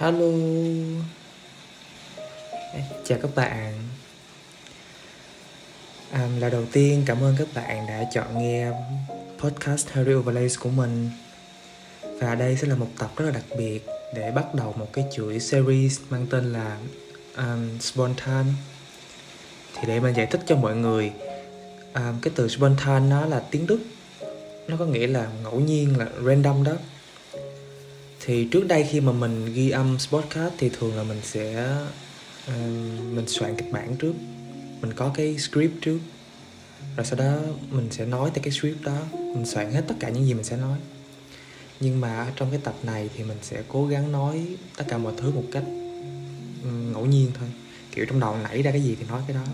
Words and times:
Hello. 0.00 0.32
Chào 3.04 3.18
các 3.22 3.30
bạn. 3.34 3.74
À, 6.10 6.28
Là 6.38 6.48
đầu 6.48 6.64
tiên 6.72 7.02
cảm 7.06 7.22
ơn 7.22 7.34
các 7.38 7.48
bạn 7.54 7.86
đã 7.86 8.04
chọn 8.14 8.38
nghe 8.38 8.70
podcast 9.38 9.88
Harry 9.88 10.12
Overlays 10.12 10.58
của 10.58 10.70
mình. 10.70 11.10
Và 12.02 12.34
đây 12.34 12.56
sẽ 12.56 12.68
là 12.68 12.74
một 12.74 12.86
tập 12.98 13.10
rất 13.16 13.24
là 13.24 13.30
đặc 13.30 13.44
biệt 13.58 13.86
để 14.14 14.30
bắt 14.30 14.54
đầu 14.54 14.74
một 14.78 14.92
cái 14.92 15.04
chuỗi 15.14 15.40
series 15.40 16.00
mang 16.10 16.26
tên 16.30 16.52
là 16.52 16.78
um, 17.36 17.78
Spontan 17.80 18.44
Thì 19.74 19.82
để 19.86 20.00
mình 20.00 20.14
giải 20.16 20.26
thích 20.26 20.40
cho 20.46 20.56
mọi 20.56 20.76
người 20.76 21.12
um, 21.94 22.20
Cái 22.22 22.32
từ 22.36 22.48
spontan 22.48 23.08
nó 23.08 23.26
là 23.26 23.42
tiếng 23.50 23.66
Đức. 23.66 23.80
Nó 24.68 24.76
có 24.76 24.84
nghĩa 24.84 25.06
là 25.06 25.28
ngẫu 25.42 25.60
nhiên 25.60 25.98
là 25.98 26.06
random 26.26 26.64
đó 26.64 26.72
thì 28.30 28.44
trước 28.44 28.68
đây 28.68 28.86
khi 28.90 29.00
mà 29.00 29.12
mình 29.12 29.52
ghi 29.54 29.70
âm 29.70 29.96
podcast 30.10 30.54
thì 30.58 30.68
thường 30.68 30.96
là 30.96 31.02
mình 31.02 31.20
sẽ 31.22 31.76
uh, 32.46 32.54
mình 33.12 33.28
soạn 33.28 33.56
kịch 33.56 33.72
bản 33.72 33.96
trước. 33.96 34.12
Mình 34.80 34.92
có 34.92 35.10
cái 35.14 35.38
script 35.38 35.72
trước. 35.80 35.98
Rồi 36.96 37.06
sau 37.06 37.18
đó 37.18 37.36
mình 37.70 37.88
sẽ 37.90 38.06
nói 38.06 38.30
theo 38.34 38.42
cái 38.42 38.52
script 38.52 38.82
đó. 38.82 38.96
Mình 39.12 39.46
soạn 39.46 39.72
hết 39.72 39.84
tất 39.88 39.94
cả 40.00 40.08
những 40.08 40.26
gì 40.26 40.34
mình 40.34 40.44
sẽ 40.44 40.56
nói. 40.56 40.78
Nhưng 41.80 42.00
mà 42.00 42.32
trong 42.36 42.50
cái 42.50 42.60
tập 42.64 42.74
này 42.82 43.10
thì 43.16 43.24
mình 43.24 43.38
sẽ 43.42 43.62
cố 43.68 43.86
gắng 43.86 44.12
nói 44.12 44.46
tất 44.76 44.84
cả 44.88 44.98
mọi 44.98 45.12
thứ 45.16 45.30
một 45.30 45.44
cách 45.52 45.64
ừ, 46.62 46.70
ngẫu 46.92 47.06
nhiên 47.06 47.30
thôi. 47.38 47.48
Kiểu 47.94 48.06
trong 48.08 48.20
đầu 48.20 48.36
nảy 48.42 48.62
ra 48.62 48.70
cái 48.70 48.82
gì 48.82 48.96
thì 49.00 49.06
nói 49.08 49.20
cái 49.26 49.36
đó. 49.36 49.52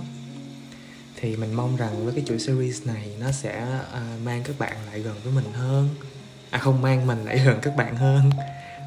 Thì 1.16 1.36
mình 1.36 1.54
mong 1.54 1.76
rằng 1.76 2.04
với 2.04 2.14
cái 2.14 2.24
chuỗi 2.26 2.38
series 2.38 2.86
này 2.86 3.08
nó 3.20 3.32
sẽ 3.32 3.80
uh, 3.80 4.22
mang 4.24 4.42
các 4.44 4.58
bạn 4.58 4.76
lại 4.86 5.00
gần 5.00 5.14
với 5.24 5.32
mình 5.32 5.52
hơn. 5.52 5.88
À 6.50 6.58
không 6.58 6.82
mang 6.82 7.06
mình 7.06 7.24
lại 7.24 7.38
gần 7.44 7.58
các 7.62 7.76
bạn 7.76 7.96
hơn 7.96 8.30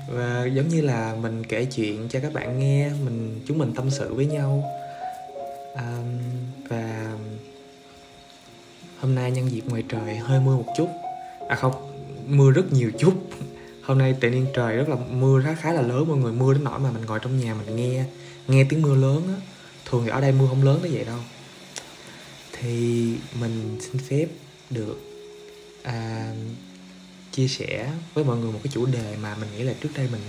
và 0.09 0.45
giống 0.45 0.67
như 0.67 0.81
là 0.81 1.15
mình 1.21 1.43
kể 1.43 1.65
chuyện 1.65 2.09
cho 2.09 2.19
các 2.19 2.33
bạn 2.33 2.59
nghe 2.59 2.91
mình 3.05 3.41
chúng 3.47 3.57
mình 3.57 3.73
tâm 3.75 3.89
sự 3.89 4.13
với 4.13 4.25
nhau. 4.25 4.63
À, 5.75 5.97
và 6.69 7.15
hôm 8.99 9.15
nay 9.15 9.31
nhân 9.31 9.51
dịp 9.51 9.63
ngoài 9.65 9.83
trời 9.89 10.15
hơi 10.15 10.39
mưa 10.39 10.55
một 10.55 10.73
chút. 10.77 10.87
À 11.49 11.55
không 11.55 11.73
mưa 12.27 12.51
rất 12.51 12.73
nhiều 12.73 12.91
chút. 12.99 13.13
Hôm 13.83 13.97
nay 13.97 14.15
tự 14.19 14.31
nhiên 14.31 14.45
trời 14.55 14.75
rất 14.75 14.89
là 14.89 14.95
mưa 14.95 15.41
khá 15.45 15.55
khá 15.55 15.73
là 15.73 15.81
lớn 15.81 16.07
mọi 16.07 16.17
người 16.17 16.33
mưa 16.33 16.53
đến 16.53 16.63
nỗi 16.63 16.79
mà 16.79 16.91
mình 16.91 17.05
ngồi 17.05 17.19
trong 17.21 17.39
nhà 17.39 17.53
mình 17.53 17.75
nghe 17.75 18.05
nghe 18.47 18.65
tiếng 18.69 18.81
mưa 18.81 18.95
lớn 18.95 19.23
á. 19.27 19.41
Thường 19.85 20.01
thì 20.03 20.09
ở 20.09 20.21
đây 20.21 20.31
mưa 20.31 20.47
không 20.49 20.63
lớn 20.63 20.79
tới 20.81 20.91
vậy 20.91 21.05
đâu. 21.05 21.19
Thì 22.51 23.13
mình 23.39 23.77
xin 23.81 23.97
phép 24.09 24.27
được 24.69 25.01
à, 25.83 26.31
chia 27.31 27.47
sẻ 27.47 27.91
với 28.13 28.23
mọi 28.23 28.37
người 28.37 28.51
một 28.51 28.59
cái 28.63 28.71
chủ 28.73 28.85
đề 28.85 29.17
mà 29.21 29.35
mình 29.35 29.49
nghĩ 29.57 29.63
là 29.63 29.73
trước 29.81 29.89
đây 29.95 30.07
mình 30.11 30.21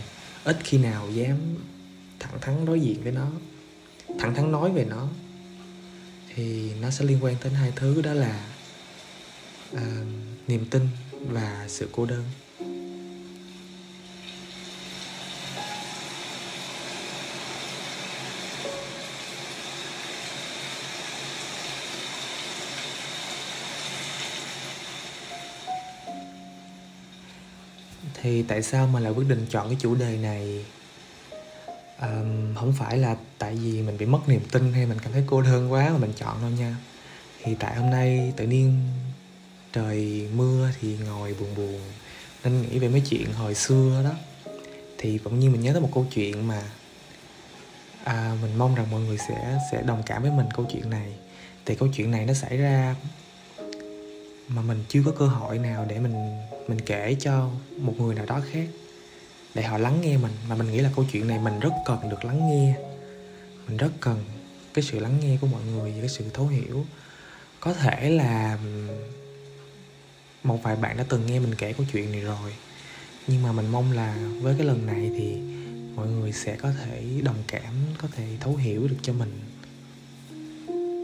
ít 0.45 0.57
khi 0.65 0.79
nào 0.79 1.11
dám 1.11 1.37
thẳng 2.21 2.41
thắn 2.41 2.65
đối 2.65 2.81
diện 2.81 3.03
với 3.03 3.13
nó 3.13 3.31
thẳng 4.19 4.35
thắn 4.35 4.53
nói 4.53 4.73
về 4.73 4.85
nó. 4.85 5.09
Thì 6.35 6.75
nó 6.81 6.91
sẽ 6.91 7.05
liên 7.05 7.25
quan 7.25 7.37
đến 7.45 7.53
hai 7.53 7.73
thứ 7.77 8.03
đó 8.03 8.13
là 8.13 8.47
uh, 9.75 9.81
niềm 10.49 10.67
tin 10.71 10.89
và 11.13 11.67
sự 11.69 11.89
cô 11.93 12.07
đơn. 12.07 12.25
Thì 28.23 28.43
tại 28.43 28.63
sao 28.63 28.87
mà 28.87 29.01
lại 29.01 29.13
quyết 29.13 29.29
định 29.29 29.47
chọn 29.51 29.69
cái 29.69 29.77
chủ 29.81 29.95
đề 29.95 30.17
này? 30.17 30.65
Um, 32.01 32.55
không 32.55 32.73
phải 32.79 32.99
là 32.99 33.17
tại 33.39 33.55
vì 33.55 33.83
mình 33.83 33.99
bị 33.99 34.07
mất 34.07 34.29
niềm 34.29 34.41
tin 34.51 34.73
hay 34.73 34.87
mình 34.87 34.99
cảm 35.03 35.13
thấy 35.13 35.23
cô 35.27 35.43
đơn 35.43 35.73
quá 35.73 35.91
mà 35.91 35.99
mình 35.99 36.13
chọn 36.17 36.41
đâu 36.41 36.51
nha. 36.51 36.77
Thì 37.43 37.55
tại 37.55 37.77
hôm 37.77 37.91
nay 37.91 38.33
tự 38.37 38.47
nhiên 38.47 38.83
trời 39.73 40.29
mưa 40.35 40.71
thì 40.81 40.97
ngồi 41.07 41.35
buồn 41.41 41.55
buồn 41.57 41.81
nên 42.45 42.63
nghĩ 42.63 42.79
về 42.79 42.89
mấy 42.89 43.03
chuyện 43.11 43.33
hồi 43.33 43.55
xưa 43.55 44.03
đó. 44.05 44.13
Thì 44.99 45.19
bỗng 45.25 45.41
nhiên 45.41 45.53
mình 45.53 45.61
nhớ 45.61 45.73
tới 45.73 45.81
một 45.81 45.91
câu 45.95 46.07
chuyện 46.15 46.49
mà 46.49 46.63
à, 48.05 48.37
mình 48.43 48.59
mong 48.59 48.75
rằng 48.75 48.91
mọi 48.91 49.01
người 49.01 49.19
sẽ 49.19 49.59
sẽ 49.73 49.83
đồng 49.83 50.03
cảm 50.07 50.23
với 50.23 50.31
mình 50.31 50.47
câu 50.57 50.67
chuyện 50.73 50.91
này. 50.91 51.13
Thì 51.67 51.75
câu 51.75 51.89
chuyện 51.97 52.11
này 52.11 52.27
nó 52.27 52.35
xảy 52.35 52.57
ra 52.57 52.95
mà 54.55 54.63
mình 54.63 54.85
chưa 54.89 55.03
có 55.07 55.13
cơ 55.19 55.27
hội 55.27 55.59
nào 55.59 55.87
để 55.89 55.99
mình 55.99 56.41
mình 56.69 56.81
kể 56.81 57.17
cho 57.21 57.51
một 57.79 57.95
người 57.99 58.15
nào 58.15 58.27
đó 58.27 58.41
khác. 58.53 58.69
Để 59.55 59.63
họ 59.63 59.79
lắng 59.79 60.01
nghe 60.01 60.17
mình. 60.17 60.33
Mà 60.49 60.55
mình 60.55 60.73
nghĩ 60.73 60.79
là 60.79 60.91
câu 60.97 61.05
chuyện 61.13 61.29
này 61.29 61.39
mình 61.39 61.61
rất 61.61 61.73
cần 61.87 62.09
được 62.11 62.25
lắng 62.25 62.49
nghe. 62.49 62.75
Mình 63.69 63.77
rất 63.77 63.93
cần 64.01 64.25
cái 64.75 64.85
sự 64.85 64.99
lắng 64.99 65.17
nghe 65.21 65.39
của 65.41 65.47
mọi 65.47 65.63
người 65.65 65.93
và 65.93 65.99
cái 66.01 66.09
sự 66.09 66.25
thấu 66.35 66.47
hiểu. 66.47 66.87
Có 67.61 67.75
thể 67.75 68.11
là 68.11 68.59
một 70.45 70.63
vài 70.63 70.77
bạn 70.77 70.97
đã 70.97 71.05
từng 71.09 71.27
nghe 71.27 71.39
mình 71.39 71.55
kể 71.55 71.73
câu 71.73 71.87
chuyện 71.93 72.13
này 72.13 72.21
rồi. 72.21 72.55
Nhưng 73.27 73.43
mà 73.43 73.53
mình 73.53 73.67
mong 73.67 73.93
là 73.93 74.17
với 74.41 74.55
cái 74.59 74.67
lần 74.67 74.87
này 74.87 75.11
thì 75.19 75.37
mọi 75.97 76.09
người 76.09 76.33
sẽ 76.33 76.57
có 76.57 76.73
thể 76.73 77.21
đồng 77.23 77.43
cảm, 77.49 77.75
có 78.03 78.09
thể 78.17 78.25
thấu 78.41 78.57
hiểu 78.57 78.89
được 78.89 78.97
cho 79.03 79.13
mình. 79.13 79.41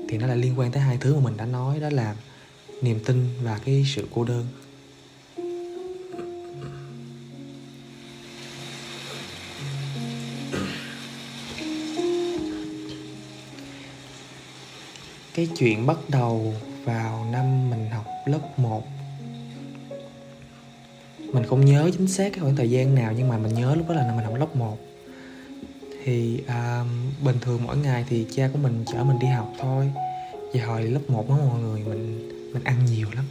Thì 0.08 0.18
nó 0.18 0.26
là 0.26 0.34
liên 0.34 0.58
quan 0.58 0.72
tới 0.72 0.82
hai 0.82 0.96
thứ 1.00 1.14
mà 1.14 1.20
mình 1.20 1.36
đã 1.36 1.46
nói. 1.46 1.80
Đó 1.80 1.88
là 1.90 2.16
niềm 2.82 3.00
tin 3.04 3.28
và 3.42 3.58
cái 3.64 3.84
sự 3.86 4.08
cô 4.14 4.24
đơn. 4.24 4.46
Cái 15.34 15.48
chuyện 15.56 15.86
bắt 15.86 15.96
đầu 16.08 16.54
vào 16.84 17.28
năm 17.32 17.70
mình 17.70 17.90
học 17.90 18.06
lớp 18.26 18.58
1 18.58 18.86
mình 21.32 21.44
không 21.44 21.64
nhớ 21.64 21.90
chính 21.92 22.08
xác 22.08 22.32
cái 22.32 22.40
khoảng 22.40 22.56
thời 22.56 22.70
gian 22.70 22.94
nào 22.94 23.12
nhưng 23.16 23.28
mà 23.28 23.38
mình 23.38 23.54
nhớ 23.54 23.74
lúc 23.74 23.88
đó 23.88 23.94
là 23.94 24.06
năm 24.06 24.16
mình 24.16 24.24
học 24.24 24.34
lớp 24.34 24.56
1 24.56 24.78
thì 26.04 26.40
à, 26.46 26.84
bình 27.24 27.36
thường 27.40 27.60
mỗi 27.64 27.76
ngày 27.76 28.04
thì 28.08 28.26
cha 28.36 28.50
của 28.52 28.58
mình 28.58 28.84
chở 28.92 29.04
mình 29.04 29.18
đi 29.18 29.26
học 29.26 29.52
thôi. 29.58 29.90
Và 30.54 30.64
hồi 30.66 30.82
lớp 30.82 31.00
1 31.08 31.28
đó 31.28 31.38
mọi 31.48 31.60
người 31.60 31.80
mình 31.80 32.35
mình 32.52 32.64
ăn 32.64 32.86
nhiều 32.86 33.08
lắm. 33.14 33.24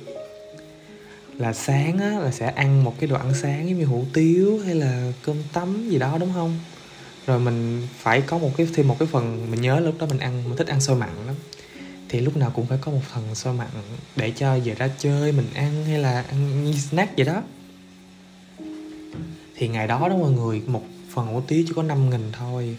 Là 1.37 1.53
sáng 1.53 1.97
á, 1.97 2.19
là 2.19 2.31
sẽ 2.31 2.47
ăn 2.47 2.83
một 2.83 2.99
cái 2.99 3.09
đồ 3.09 3.15
ăn 3.15 3.33
sáng 3.33 3.69
giống 3.69 3.79
như 3.79 3.85
hủ 3.85 4.05
tiếu 4.13 4.59
hay 4.65 4.75
là 4.75 5.11
cơm 5.23 5.37
tấm 5.53 5.89
gì 5.89 5.99
đó, 5.99 6.17
đúng 6.17 6.33
không? 6.33 6.59
Rồi 7.27 7.39
mình 7.39 7.87
phải 7.97 8.21
có 8.21 8.37
một 8.37 8.51
cái, 8.57 8.67
thêm 8.73 8.87
một 8.87 8.95
cái 8.99 9.07
phần 9.11 9.51
mình 9.51 9.61
nhớ 9.61 9.79
lúc 9.79 9.95
đó 9.99 10.07
mình 10.09 10.19
ăn, 10.19 10.43
mình 10.43 10.57
thích 10.57 10.67
ăn 10.67 10.81
xôi 10.81 10.95
mặn 10.95 11.09
lắm. 11.25 11.35
Thì 12.09 12.19
lúc 12.19 12.37
nào 12.37 12.51
cũng 12.55 12.65
phải 12.65 12.77
có 12.81 12.91
một 12.91 13.01
phần 13.13 13.35
xôi 13.35 13.53
mặn 13.53 13.67
để 14.15 14.31
cho 14.31 14.59
về 14.59 14.75
ra 14.75 14.89
chơi, 14.99 15.31
mình 15.31 15.47
ăn 15.53 15.85
hay 15.85 15.99
là 15.99 16.21
ăn 16.21 16.73
snack 16.89 17.17
vậy 17.17 17.25
đó. 17.25 17.43
Thì 19.55 19.67
ngày 19.67 19.87
đó 19.87 20.09
đó 20.09 20.17
mọi 20.17 20.31
người, 20.31 20.61
một 20.67 20.83
phần 21.13 21.27
hủ 21.27 21.41
tiếu 21.47 21.63
chỉ 21.67 21.73
có 21.75 21.83
5 21.83 22.09
nghìn 22.09 22.31
thôi. 22.31 22.77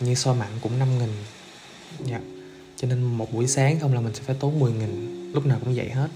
Như 0.00 0.14
xôi 0.14 0.34
mặn 0.34 0.48
cũng 0.60 0.78
5 0.78 0.98
nghìn. 0.98 1.10
Dạ. 2.04 2.20
Cho 2.76 2.88
nên 2.88 3.02
một 3.02 3.32
buổi 3.32 3.46
sáng 3.46 3.80
không 3.80 3.94
là 3.94 4.00
mình 4.00 4.14
sẽ 4.14 4.22
phải 4.22 4.36
tốn 4.40 4.60
10 4.60 4.72
nghìn 4.72 5.21
lúc 5.32 5.46
nào 5.46 5.58
cũng 5.64 5.74
vậy 5.74 5.90
hết. 5.90 6.08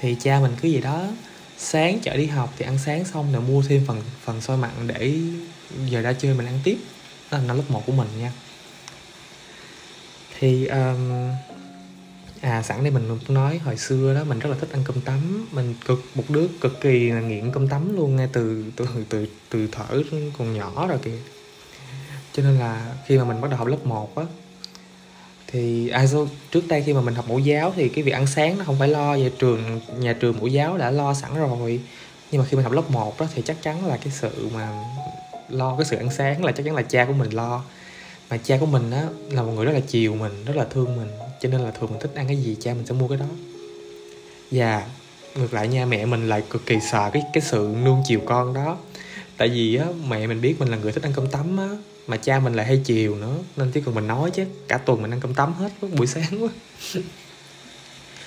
Thì 0.00 0.16
cha 0.20 0.40
mình 0.40 0.52
cứ 0.62 0.68
gì 0.68 0.80
đó 0.80 1.06
sáng 1.58 1.98
chở 2.02 2.16
đi 2.16 2.26
học 2.26 2.54
thì 2.58 2.64
ăn 2.64 2.78
sáng 2.78 3.04
xong 3.04 3.32
rồi 3.32 3.42
mua 3.42 3.62
thêm 3.62 3.84
phần 3.86 4.02
phần 4.24 4.40
xôi 4.40 4.56
mặn 4.56 4.70
để 4.86 5.14
giờ 5.86 6.00
ra 6.00 6.12
chơi 6.12 6.34
mình 6.34 6.46
ăn 6.46 6.60
tiếp. 6.64 6.78
Đó 7.30 7.38
là 7.38 7.44
năm 7.44 7.56
lớp 7.56 7.62
1 7.68 7.86
của 7.86 7.92
mình 7.92 8.08
nha. 8.18 8.32
Thì 10.38 10.66
um, 10.66 11.10
à 12.40 12.62
sẵn 12.62 12.82
đây 12.82 12.90
mình 12.90 13.18
nói 13.28 13.58
hồi 13.58 13.76
xưa 13.76 14.14
đó 14.14 14.24
mình 14.24 14.38
rất 14.38 14.50
là 14.50 14.56
thích 14.60 14.70
ăn 14.72 14.82
cơm 14.84 15.00
tấm. 15.00 15.46
Mình 15.52 15.74
cực 15.84 16.04
một 16.14 16.24
đứa 16.28 16.48
cực 16.60 16.80
kỳ 16.80 17.10
là 17.10 17.20
nghiện 17.20 17.52
cơm 17.52 17.68
tấm 17.68 17.96
luôn 17.96 18.16
ngay 18.16 18.28
từ 18.32 18.64
từ 18.76 18.86
từ 19.08 19.26
từ 19.50 19.68
thở 19.72 20.02
còn 20.38 20.54
nhỏ 20.54 20.86
rồi 20.86 20.98
kìa. 21.02 21.18
Cho 22.32 22.42
nên 22.42 22.58
là 22.58 22.94
khi 23.06 23.18
mà 23.18 23.24
mình 23.24 23.40
bắt 23.40 23.50
đầu 23.50 23.58
học 23.58 23.68
lớp 23.68 23.86
1 23.86 24.16
á 24.16 24.24
thì 25.52 25.88
à, 25.88 26.06
trước 26.50 26.68
đây 26.68 26.82
khi 26.82 26.92
mà 26.92 27.00
mình 27.00 27.14
học 27.14 27.28
mẫu 27.28 27.38
giáo 27.38 27.72
thì 27.76 27.88
cái 27.88 28.04
việc 28.04 28.12
ăn 28.12 28.26
sáng 28.26 28.58
nó 28.58 28.64
không 28.64 28.78
phải 28.78 28.88
lo 28.88 29.16
về 29.16 29.30
trường 29.38 29.80
nhà 29.98 30.12
trường 30.12 30.38
mẫu 30.38 30.46
giáo 30.46 30.78
đã 30.78 30.90
lo 30.90 31.14
sẵn 31.14 31.34
rồi. 31.34 31.80
Nhưng 32.30 32.40
mà 32.40 32.46
khi 32.50 32.56
mình 32.56 32.64
học 32.64 32.72
lớp 32.72 32.90
1 32.90 33.20
đó 33.20 33.26
thì 33.34 33.42
chắc 33.44 33.62
chắn 33.62 33.86
là 33.86 33.96
cái 33.96 34.12
sự 34.20 34.48
mà 34.54 34.84
lo 35.48 35.76
cái 35.76 35.84
sự 35.84 35.96
ăn 35.96 36.10
sáng 36.10 36.44
là 36.44 36.52
chắc 36.52 36.66
chắn 36.66 36.74
là 36.74 36.82
cha 36.82 37.04
của 37.04 37.12
mình 37.12 37.30
lo. 37.30 37.64
Mà 38.30 38.36
cha 38.36 38.56
của 38.60 38.66
mình 38.66 38.90
á 38.90 39.04
là 39.30 39.42
một 39.42 39.52
người 39.52 39.64
rất 39.64 39.72
là 39.72 39.80
chiều 39.80 40.14
mình 40.14 40.44
rất 40.44 40.56
là 40.56 40.64
thương 40.64 40.96
mình. 40.96 41.08
Cho 41.40 41.48
nên 41.48 41.60
là 41.60 41.70
thường 41.70 41.90
mình 41.90 42.00
thích 42.00 42.12
ăn 42.14 42.26
cái 42.26 42.36
gì 42.36 42.56
cha 42.60 42.74
mình 42.74 42.86
sẽ 42.86 42.94
mua 42.94 43.08
cái 43.08 43.18
đó. 43.18 43.26
Và 44.50 44.86
ngược 45.34 45.54
lại 45.54 45.68
nha 45.68 45.86
mẹ 45.86 46.06
mình 46.06 46.28
lại 46.28 46.42
cực 46.50 46.66
kỳ 46.66 46.76
sợ 46.92 47.10
cái 47.12 47.22
cái 47.32 47.42
sự 47.42 47.74
nuông 47.84 48.02
chiều 48.06 48.20
con 48.24 48.54
đó. 48.54 48.76
Tại 49.36 49.48
vì 49.48 49.76
á 49.76 49.86
mẹ 50.08 50.26
mình 50.26 50.40
biết 50.40 50.54
mình 50.58 50.68
là 50.68 50.76
người 50.76 50.92
thích 50.92 51.02
ăn 51.02 51.12
cơm 51.16 51.26
tấm 51.26 51.56
á 51.56 51.68
mà 52.06 52.16
cha 52.16 52.40
mình 52.40 52.54
lại 52.54 52.66
hay 52.66 52.80
chiều 52.84 53.16
nữa 53.16 53.36
nên 53.56 53.70
chỉ 53.70 53.80
cần 53.80 53.94
mình 53.94 54.06
nói 54.06 54.30
chứ 54.30 54.44
cả 54.68 54.78
tuần 54.78 55.02
mình 55.02 55.10
ăn 55.10 55.20
cơm 55.20 55.34
tấm 55.34 55.54
hết 55.54 55.68
buổi 55.96 56.06
sáng 56.06 56.42
quá. 56.42 56.48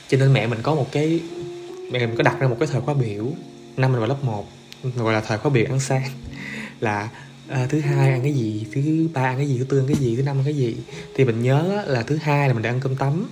Cho 0.08 0.18
nên 0.18 0.34
mẹ 0.34 0.48
mình 0.48 0.60
có 0.64 0.76
một 0.76 0.92
cái 0.92 1.20
mẹ 1.92 2.08
mình 2.08 2.16
có 2.16 2.24
đặt 2.24 2.40
ra 2.40 2.48
một 2.48 2.58
cái 2.60 2.68
thời 2.72 2.82
khóa 2.82 2.94
biểu. 2.94 3.28
Năm 3.78 3.92
mình 3.92 4.00
vào 4.00 4.10
lớp 4.10 4.24
1 4.24 4.48
gọi 4.96 5.14
là 5.14 5.22
thời 5.22 5.38
khóa 5.38 5.52
biểu 5.52 5.66
ăn 5.70 5.80
sáng. 5.80 6.10
Là 6.80 7.10
à, 7.48 7.68
thứ 7.70 7.80
hai 7.80 8.12
ăn 8.12 8.22
cái 8.22 8.34
gì 8.34 8.66
thứ 8.74 9.08
ba 9.14 9.24
ăn 9.24 9.38
cái 9.38 9.48
gì 9.48 9.58
thứ 9.58 9.64
tư 9.64 9.80
ăn 9.80 9.88
cái 9.88 9.96
gì 9.96 10.16
thứ 10.16 10.24
năm 10.24 10.38
ăn 10.38 10.44
cái 10.44 10.54
gì? 10.54 10.76
Thì 11.16 11.26
mình 11.26 11.42
nhớ 11.42 11.84
là 11.88 12.04
thứ 12.04 12.16
hai 12.16 12.48
là 12.48 12.54
mình 12.54 12.64
đã 12.64 12.70
ăn 12.70 12.80
cơm 12.80 12.96
tấm. 12.96 13.30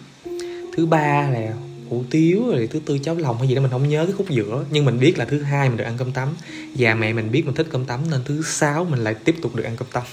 Thứ 0.77 0.85
ba 0.85 1.29
là 1.29 1.53
hủ 1.89 2.03
tiếu 2.09 2.43
rồi 2.47 2.67
thứ 2.71 2.79
tư 2.85 2.97
cháo 2.97 3.15
lòng 3.15 3.37
hay 3.37 3.47
gì 3.47 3.55
đó 3.55 3.61
mình 3.61 3.71
không 3.71 3.89
nhớ 3.89 4.05
cái 4.05 4.13
khúc 4.17 4.29
giữa. 4.29 4.65
Nhưng 4.71 4.85
mình 4.85 4.99
biết 4.99 5.17
là 5.17 5.25
thứ 5.25 5.41
hai 5.41 5.69
mình 5.69 5.77
được 5.77 5.83
ăn 5.83 5.97
cơm 5.97 6.11
tấm. 6.11 6.29
Và 6.77 6.93
mẹ 6.93 7.13
mình 7.13 7.31
biết 7.31 7.45
mình 7.45 7.55
thích 7.55 7.67
cơm 7.71 7.85
tấm 7.85 7.99
nên 8.11 8.21
thứ 8.25 8.41
sáu 8.45 8.85
mình 8.85 9.03
lại 9.03 9.13
tiếp 9.13 9.35
tục 9.41 9.55
được 9.55 9.63
ăn 9.63 9.77
cơm 9.77 9.87
tấm 9.91 10.03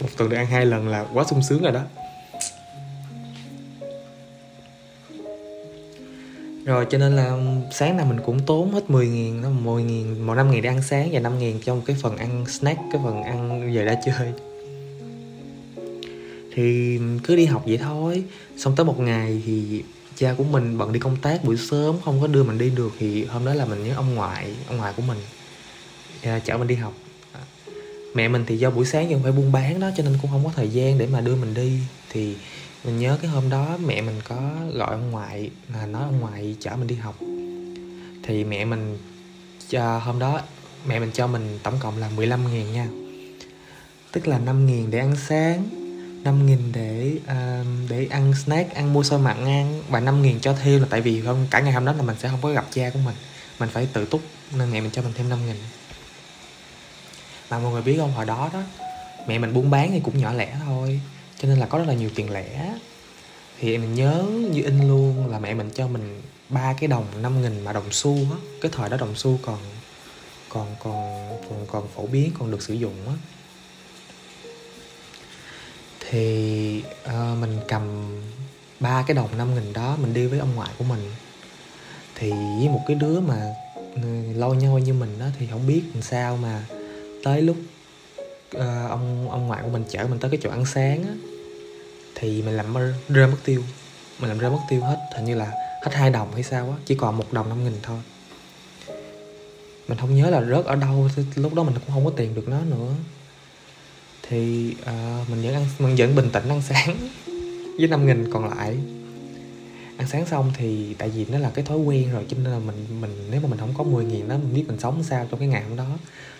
một 0.00 0.08
tuần 0.16 0.30
được 0.30 0.36
ăn 0.36 0.46
hai 0.46 0.66
lần 0.66 0.88
là 0.88 1.06
quá 1.14 1.24
sung 1.30 1.42
sướng 1.42 1.62
rồi 1.62 1.72
đó. 1.72 1.82
Rồi, 6.64 6.86
cho 6.90 6.98
nên 6.98 7.16
là 7.16 7.38
sáng 7.72 7.96
nào 7.96 8.06
mình 8.06 8.20
cũng 8.26 8.40
tốn 8.46 8.72
hết 8.72 8.90
10 8.90 9.08
nghìn 9.08 9.42
đó 9.42 9.48
10 9.48 9.82
nghìn, 9.82 10.20
một 10.20 10.34
năm 10.34 10.50
nghìn 10.50 10.62
để 10.62 10.68
ăn 10.68 10.82
sáng 10.82 11.08
và 11.12 11.20
5 11.20 11.38
nghìn 11.38 11.60
cho 11.60 11.74
một 11.74 11.82
cái 11.86 11.96
phần 12.02 12.16
ăn 12.16 12.46
snack, 12.46 12.80
cái 12.92 13.00
phần 13.04 13.22
ăn 13.22 13.74
về 13.74 13.84
đã 13.84 14.00
chơi. 14.04 14.32
Thì 16.54 16.98
cứ 17.24 17.36
đi 17.36 17.44
học 17.44 17.62
vậy 17.66 17.78
thôi. 17.78 18.24
Xong 18.56 18.76
tới 18.76 18.86
một 18.86 19.00
ngày 19.00 19.42
thì 19.46 19.82
cha 20.16 20.34
của 20.38 20.44
mình 20.44 20.78
bận 20.78 20.92
đi 20.92 21.00
công 21.00 21.16
tác, 21.22 21.44
buổi 21.44 21.56
sớm 21.56 21.96
không 22.04 22.20
có 22.20 22.26
đưa 22.26 22.44
mình 22.44 22.58
đi 22.58 22.70
được 22.70 22.92
thì 22.98 23.24
hôm 23.24 23.44
đó 23.44 23.54
là 23.54 23.64
mình 23.64 23.84
nhớ 23.84 23.94
ông 23.96 24.14
ngoại 24.14 24.54
ông 24.68 24.76
ngoại 24.76 24.92
của 24.96 25.02
mình 25.02 25.18
à, 26.22 26.38
chở 26.38 26.56
mình 26.56 26.68
đi 26.68 26.74
học 26.74 26.94
mẹ 28.16 28.28
mình 28.28 28.44
thì 28.46 28.58
do 28.58 28.70
buổi 28.70 28.86
sáng 28.86 29.08
vẫn 29.08 29.22
phải 29.22 29.32
buôn 29.32 29.52
bán 29.52 29.80
đó 29.80 29.90
cho 29.96 30.02
nên 30.02 30.18
cũng 30.22 30.30
không 30.30 30.44
có 30.44 30.50
thời 30.56 30.68
gian 30.68 30.98
để 30.98 31.06
mà 31.06 31.20
đưa 31.20 31.36
mình 31.36 31.54
đi. 31.54 31.78
Thì 32.10 32.36
mình 32.84 32.98
nhớ 32.98 33.18
cái 33.22 33.30
hôm 33.30 33.50
đó 33.50 33.78
mẹ 33.86 34.00
mình 34.00 34.20
có 34.28 34.50
gọi 34.74 34.90
ông 34.90 35.10
ngoại 35.10 35.50
là 35.74 35.86
nói 35.86 36.02
ông 36.02 36.20
ngoại 36.20 36.56
chở 36.60 36.76
mình 36.76 36.86
đi 36.86 36.94
học. 36.94 37.14
Thì 38.22 38.44
mẹ 38.44 38.64
mình 38.64 38.98
cho, 39.68 39.98
hôm 39.98 40.18
đó 40.18 40.40
mẹ 40.86 40.98
mình 40.98 41.10
cho 41.12 41.26
mình 41.26 41.58
tổng 41.62 41.74
cộng 41.80 41.98
là 41.98 42.10
15.000 42.16 42.72
nha. 42.72 42.88
Tức 44.12 44.28
là 44.28 44.38
5 44.38 44.66
nghìn 44.66 44.90
để 44.90 44.98
ăn 44.98 45.16
sáng 45.28 45.64
5 46.24 46.46
nghìn 46.46 46.72
để 46.72 47.18
uh, 47.22 47.66
để 47.88 48.06
ăn 48.10 48.34
snack 48.44 48.74
ăn 48.74 48.92
mua 48.92 49.02
xôi 49.02 49.18
mặn 49.18 49.44
ăn 49.44 49.82
và 49.88 50.00
5 50.00 50.22
nghìn 50.22 50.40
cho 50.40 50.54
thêm 50.62 50.80
là 50.80 50.86
tại 50.90 51.00
vì 51.00 51.22
không 51.22 51.46
cả 51.50 51.60
ngày 51.60 51.72
hôm 51.72 51.84
đó 51.84 51.92
là 51.92 52.02
mình 52.02 52.16
sẽ 52.18 52.28
không 52.28 52.40
có 52.42 52.52
gặp 52.52 52.66
cha 52.70 52.90
của 52.90 52.98
mình. 53.04 53.14
Mình 53.58 53.68
phải 53.72 53.88
tự 53.92 54.04
túc 54.04 54.20
nên 54.56 54.72
mẹ 54.72 54.80
mình 54.80 54.90
cho 54.90 55.02
mình 55.02 55.12
thêm 55.14 55.28
5 55.28 55.38
nghìn 55.46 55.56
mà 57.50 57.58
mọi 57.58 57.72
người 57.72 57.82
biết 57.82 57.96
không 57.96 58.12
hồi 58.12 58.24
đó 58.24 58.50
đó 58.52 58.62
mẹ 59.26 59.38
mình 59.38 59.54
buôn 59.54 59.70
bán 59.70 59.90
thì 59.92 60.00
cũng 60.00 60.18
nhỏ 60.18 60.32
lẻ 60.32 60.56
thôi 60.64 61.00
cho 61.38 61.48
nên 61.48 61.58
là 61.58 61.66
có 61.66 61.78
rất 61.78 61.84
là 61.88 61.94
nhiều 61.94 62.10
tiền 62.14 62.30
lẻ. 62.30 62.74
Thì 63.58 63.78
mình 63.78 63.94
nhớ 63.94 64.24
như 64.50 64.62
in 64.62 64.88
luôn 64.88 65.26
là 65.26 65.38
mẹ 65.38 65.54
mình 65.54 65.70
cho 65.74 65.88
mình 65.88 66.22
ba 66.48 66.74
cái 66.80 66.88
đồng 66.88 67.06
5 67.22 67.42
nghìn 67.42 67.64
mà 67.64 67.72
đồng 67.72 67.92
xu 67.92 68.14
á 68.14 68.36
cái 68.60 68.70
thời 68.74 68.88
đó 68.88 68.96
đồng 68.96 69.14
xu 69.14 69.38
còn 69.42 69.58
còn 70.48 70.66
còn 70.78 71.28
còn 71.48 71.66
còn 71.66 71.88
phổ 71.88 72.06
biến 72.06 72.30
còn 72.38 72.50
được 72.50 72.62
sử 72.62 72.74
dụng 72.74 72.94
á. 73.08 73.14
Thì 76.00 76.82
uh, 77.04 77.38
mình 77.40 77.58
cầm 77.68 78.14
ba 78.80 79.04
cái 79.06 79.14
đồng 79.14 79.38
năm 79.38 79.54
nghìn 79.54 79.72
đó 79.72 79.96
mình 80.00 80.14
đi 80.14 80.26
với 80.26 80.38
ông 80.38 80.54
ngoại 80.54 80.70
của 80.78 80.84
mình. 80.84 81.12
Thì 82.14 82.30
với 82.30 82.68
một 82.68 82.80
cái 82.86 82.96
đứa 82.96 83.20
mà 83.20 83.54
ừ, 83.94 84.32
lâu 84.34 84.54
nhau 84.54 84.78
như 84.78 84.92
mình 84.92 85.18
đó 85.18 85.26
thì 85.38 85.46
không 85.50 85.66
biết 85.66 85.82
làm 85.94 86.02
sao 86.02 86.36
mà 86.36 86.64
tới 87.26 87.42
lúc 87.42 87.56
uh, 88.56 88.62
ông 88.88 89.30
ông 89.30 89.46
ngoại 89.46 89.62
của 89.62 89.68
mình 89.68 89.84
chở 89.90 90.06
mình 90.10 90.18
tới 90.18 90.30
cái 90.30 90.40
chỗ 90.42 90.50
ăn 90.50 90.66
sáng 90.66 91.02
á 91.02 91.14
thì 92.14 92.42
mình 92.42 92.56
làm 92.56 92.74
rơi 93.08 93.26
mất 93.26 93.36
tiêu. 93.44 93.62
Mình 94.18 94.28
làm 94.28 94.38
rơi 94.38 94.50
mất 94.50 94.58
tiêu 94.68 94.80
hết 94.80 94.98
hình 95.16 95.24
như 95.24 95.34
là 95.34 95.52
hết 95.82 95.94
hai 95.94 96.10
đồng 96.10 96.32
hay 96.32 96.42
sao 96.42 96.70
á 96.70 96.76
chỉ 96.84 96.94
còn 96.94 97.16
một 97.16 97.32
đồng 97.32 97.48
năm 97.48 97.64
nghìn 97.64 97.72
thôi. 97.82 97.98
Mình 99.88 99.98
không 99.98 100.16
nhớ 100.16 100.30
là 100.30 100.44
rớt 100.44 100.64
ở 100.64 100.76
đâu 100.76 101.08
lúc 101.34 101.54
đó 101.54 101.62
mình 101.62 101.74
cũng 101.74 101.94
không 101.94 102.04
có 102.04 102.10
tiền 102.16 102.34
được 102.34 102.48
nó 102.48 102.60
nữa. 102.60 102.92
Thì 104.28 104.70
uh, 104.82 105.30
mình 105.30 105.42
vẫn 105.42 105.54
ăn 105.54 105.66
mình 105.78 105.94
vẫn 105.98 106.14
bình 106.14 106.30
tĩnh 106.32 106.48
ăn 106.48 106.62
sáng 106.68 106.96
với 107.78 107.88
năm 107.88 108.06
nghìn 108.06 108.32
còn 108.32 108.48
lại 108.48 108.76
ăn 109.96 110.08
sáng 110.08 110.26
xong 110.26 110.52
thì 110.56 110.94
tại 110.94 111.08
vì 111.08 111.26
nó 111.28 111.38
là 111.38 111.50
cái 111.50 111.64
thói 111.64 111.78
quen 111.78 112.12
rồi 112.12 112.24
cho 112.28 112.36
nên 112.36 112.52
là 112.52 112.58
mình 112.58 113.00
mình 113.00 113.28
nếu 113.30 113.40
mà 113.40 113.48
mình 113.48 113.58
không 113.58 113.74
có 113.78 113.84
10 113.84 114.04
nghìn 114.04 114.28
đó 114.28 114.36
mình 114.36 114.54
biết 114.54 114.64
mình 114.68 114.78
sống 114.78 115.02
sao 115.02 115.26
trong 115.30 115.40
cái 115.40 115.48
ngày 115.48 115.62
hôm 115.62 115.76
đó. 115.76 115.86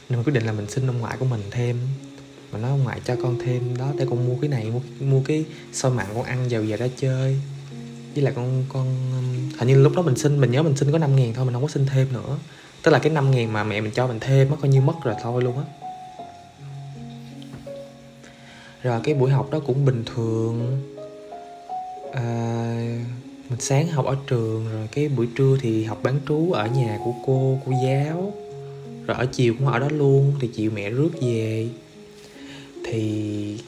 Nên 0.09 0.19
mình 0.19 0.25
quyết 0.25 0.33
định 0.33 0.47
là 0.47 0.53
mình 0.53 0.71
xin 0.71 0.87
ông 0.87 0.99
ngoại 0.99 1.17
của 1.19 1.25
mình 1.25 1.41
thêm. 1.51 1.79
Mình 2.53 2.63
nói 2.63 2.71
ông 2.71 2.85
ngoại 2.85 3.01
cho 3.05 3.17
con 3.23 3.39
thêm 3.45 3.77
đó 3.77 3.93
để 3.99 4.07
con 4.11 4.27
mua 4.27 4.35
cái 4.41 4.51
này 4.51 4.71
mua, 4.71 4.81
mua 5.01 5.21
cái 5.21 5.45
xôi 5.73 5.93
mặn 5.93 6.07
con 6.15 6.23
ăn 6.23 6.47
vào 6.51 6.63
về 6.63 6.77
ra 6.77 6.87
chơi. 6.97 7.41
Với 8.15 8.25
lại 8.25 8.33
con 8.37 8.65
con 8.69 8.87
hình 9.59 9.69
như 9.69 9.83
lúc 9.83 9.93
đó 9.97 10.03
mình 10.03 10.17
xin 10.17 10.41
mình 10.41 10.51
nhớ 10.51 10.63
mình 10.63 10.77
xin 10.77 10.93
có 10.93 10.99
5 10.99 11.17
ngàn 11.17 11.35
thôi 11.35 11.45
mình 11.45 11.55
không 11.55 11.63
có 11.63 11.69
xin 11.69 11.87
thêm 11.87 12.13
nữa. 12.13 12.39
Tức 12.83 12.91
là 12.91 12.99
cái 12.99 13.13
5 13.13 13.31
ngàn 13.31 13.53
mà 13.53 13.65
mẹ 13.65 13.81
mình 13.81 13.93
cho 13.95 14.07
mình 14.07 14.21
thêm 14.21 14.51
nó 14.51 14.57
coi 14.57 14.69
như 14.69 14.81
mất 14.81 14.95
rồi 15.05 15.15
thôi 15.23 15.43
luôn 15.43 15.59
á. 15.59 15.65
Rồi 18.83 19.01
cái 19.05 19.15
buổi 19.15 19.31
học 19.31 19.51
đó 19.51 19.61
cũng 19.67 19.85
bình 19.85 20.05
thường. 20.15 20.83
À, 22.13 22.99
mình 23.49 23.61
sáng 23.61 23.89
học 23.89 24.05
ở 24.05 24.17
trường 24.27 24.73
rồi 24.73 24.89
cái 24.93 25.09
buổi 25.09 25.29
trưa 25.37 25.57
thì 25.61 25.85
học 25.85 25.99
bán 26.03 26.21
trú 26.29 26.53
ở 26.53 26.67
nhà 26.67 26.99
của 27.05 27.13
cô 27.27 27.59
cô 27.67 27.73
giáo. 27.85 28.33
Rồi 29.07 29.17
ở 29.17 29.27
chiều 29.27 29.55
cũng 29.59 29.69
ở 29.69 29.79
đó 29.79 29.89
luôn 29.89 30.35
thì 30.41 30.49
chiều 30.55 30.71
mẹ 30.71 30.91
rước 30.91 31.11
về. 31.21 31.69
Thì 32.85 33.59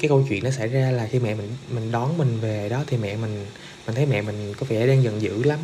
cái 0.00 0.08
câu 0.08 0.24
chuyện 0.28 0.44
nó 0.44 0.50
xảy 0.50 0.68
ra 0.68 0.90
là 0.90 1.08
khi 1.10 1.18
mẹ 1.18 1.34
mình 1.34 1.48
mình 1.74 1.92
đón 1.92 2.18
mình 2.18 2.40
về 2.40 2.68
đó 2.68 2.84
thì 2.86 2.96
mẹ 2.96 3.16
mình 3.16 3.46
mình 3.86 3.96
thấy 3.96 4.06
mẹ 4.06 4.22
mình 4.22 4.54
có 4.58 4.66
vẻ 4.68 4.86
đang 4.86 5.02
giận 5.02 5.22
dữ 5.22 5.42
lắm. 5.42 5.58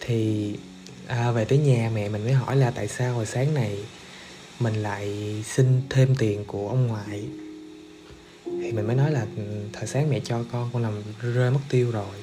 Thì 0.00 0.52
à, 1.06 1.30
về 1.30 1.44
tới 1.44 1.58
nhà 1.58 1.90
mẹ 1.94 2.08
mình 2.08 2.24
mới 2.24 2.32
hỏi 2.32 2.56
là 2.56 2.70
tại 2.70 2.88
sao 2.88 3.14
hồi 3.14 3.26
sáng 3.26 3.54
này 3.54 3.76
mình 4.60 4.74
lại 4.74 5.34
xin 5.44 5.82
thêm 5.90 6.14
tiền 6.18 6.44
của 6.44 6.68
ông 6.68 6.86
ngoại 6.86 7.22
thì 8.46 8.72
mình 8.72 8.86
mới 8.86 8.96
nói 8.96 9.10
là 9.10 9.26
ừ, 9.36 9.42
thời 9.72 9.86
sáng 9.86 10.10
mẹ 10.10 10.20
cho 10.24 10.44
con 10.52 10.70
con 10.72 10.82
làm 10.82 10.92
rơi 11.34 11.50
mất 11.50 11.60
tiêu 11.68 11.90
rồi. 11.90 12.16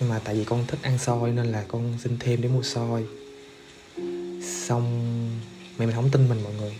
Nhưng 0.00 0.08
mà 0.08 0.18
tại 0.18 0.34
vì 0.34 0.44
con 0.44 0.66
thích 0.66 0.78
ăn 0.82 0.98
xôi 0.98 1.30
nên 1.30 1.46
là 1.46 1.64
con 1.68 1.98
xin 2.02 2.16
thêm 2.20 2.42
để 2.42 2.48
mua 2.48 2.62
xôi 2.62 3.06
xong 4.42 5.10
mẹ 5.78 5.86
mình 5.86 5.94
không 5.94 6.10
tin 6.10 6.28
mình 6.28 6.42
mọi 6.44 6.52
người. 6.54 6.76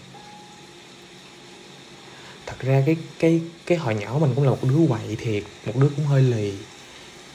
Thật 2.46 2.56
ra 2.60 2.82
cái 2.86 2.96
cái 3.18 3.40
cái 3.66 3.78
hồi 3.78 3.94
nhỏ 3.94 4.18
mình 4.20 4.32
cũng 4.34 4.44
là 4.44 4.50
một 4.50 4.64
đứa 4.64 4.86
quậy 4.88 5.16
thiệt 5.16 5.42
một 5.66 5.72
đứa 5.76 5.88
cũng 5.96 6.04
hơi 6.04 6.22
lì. 6.22 6.54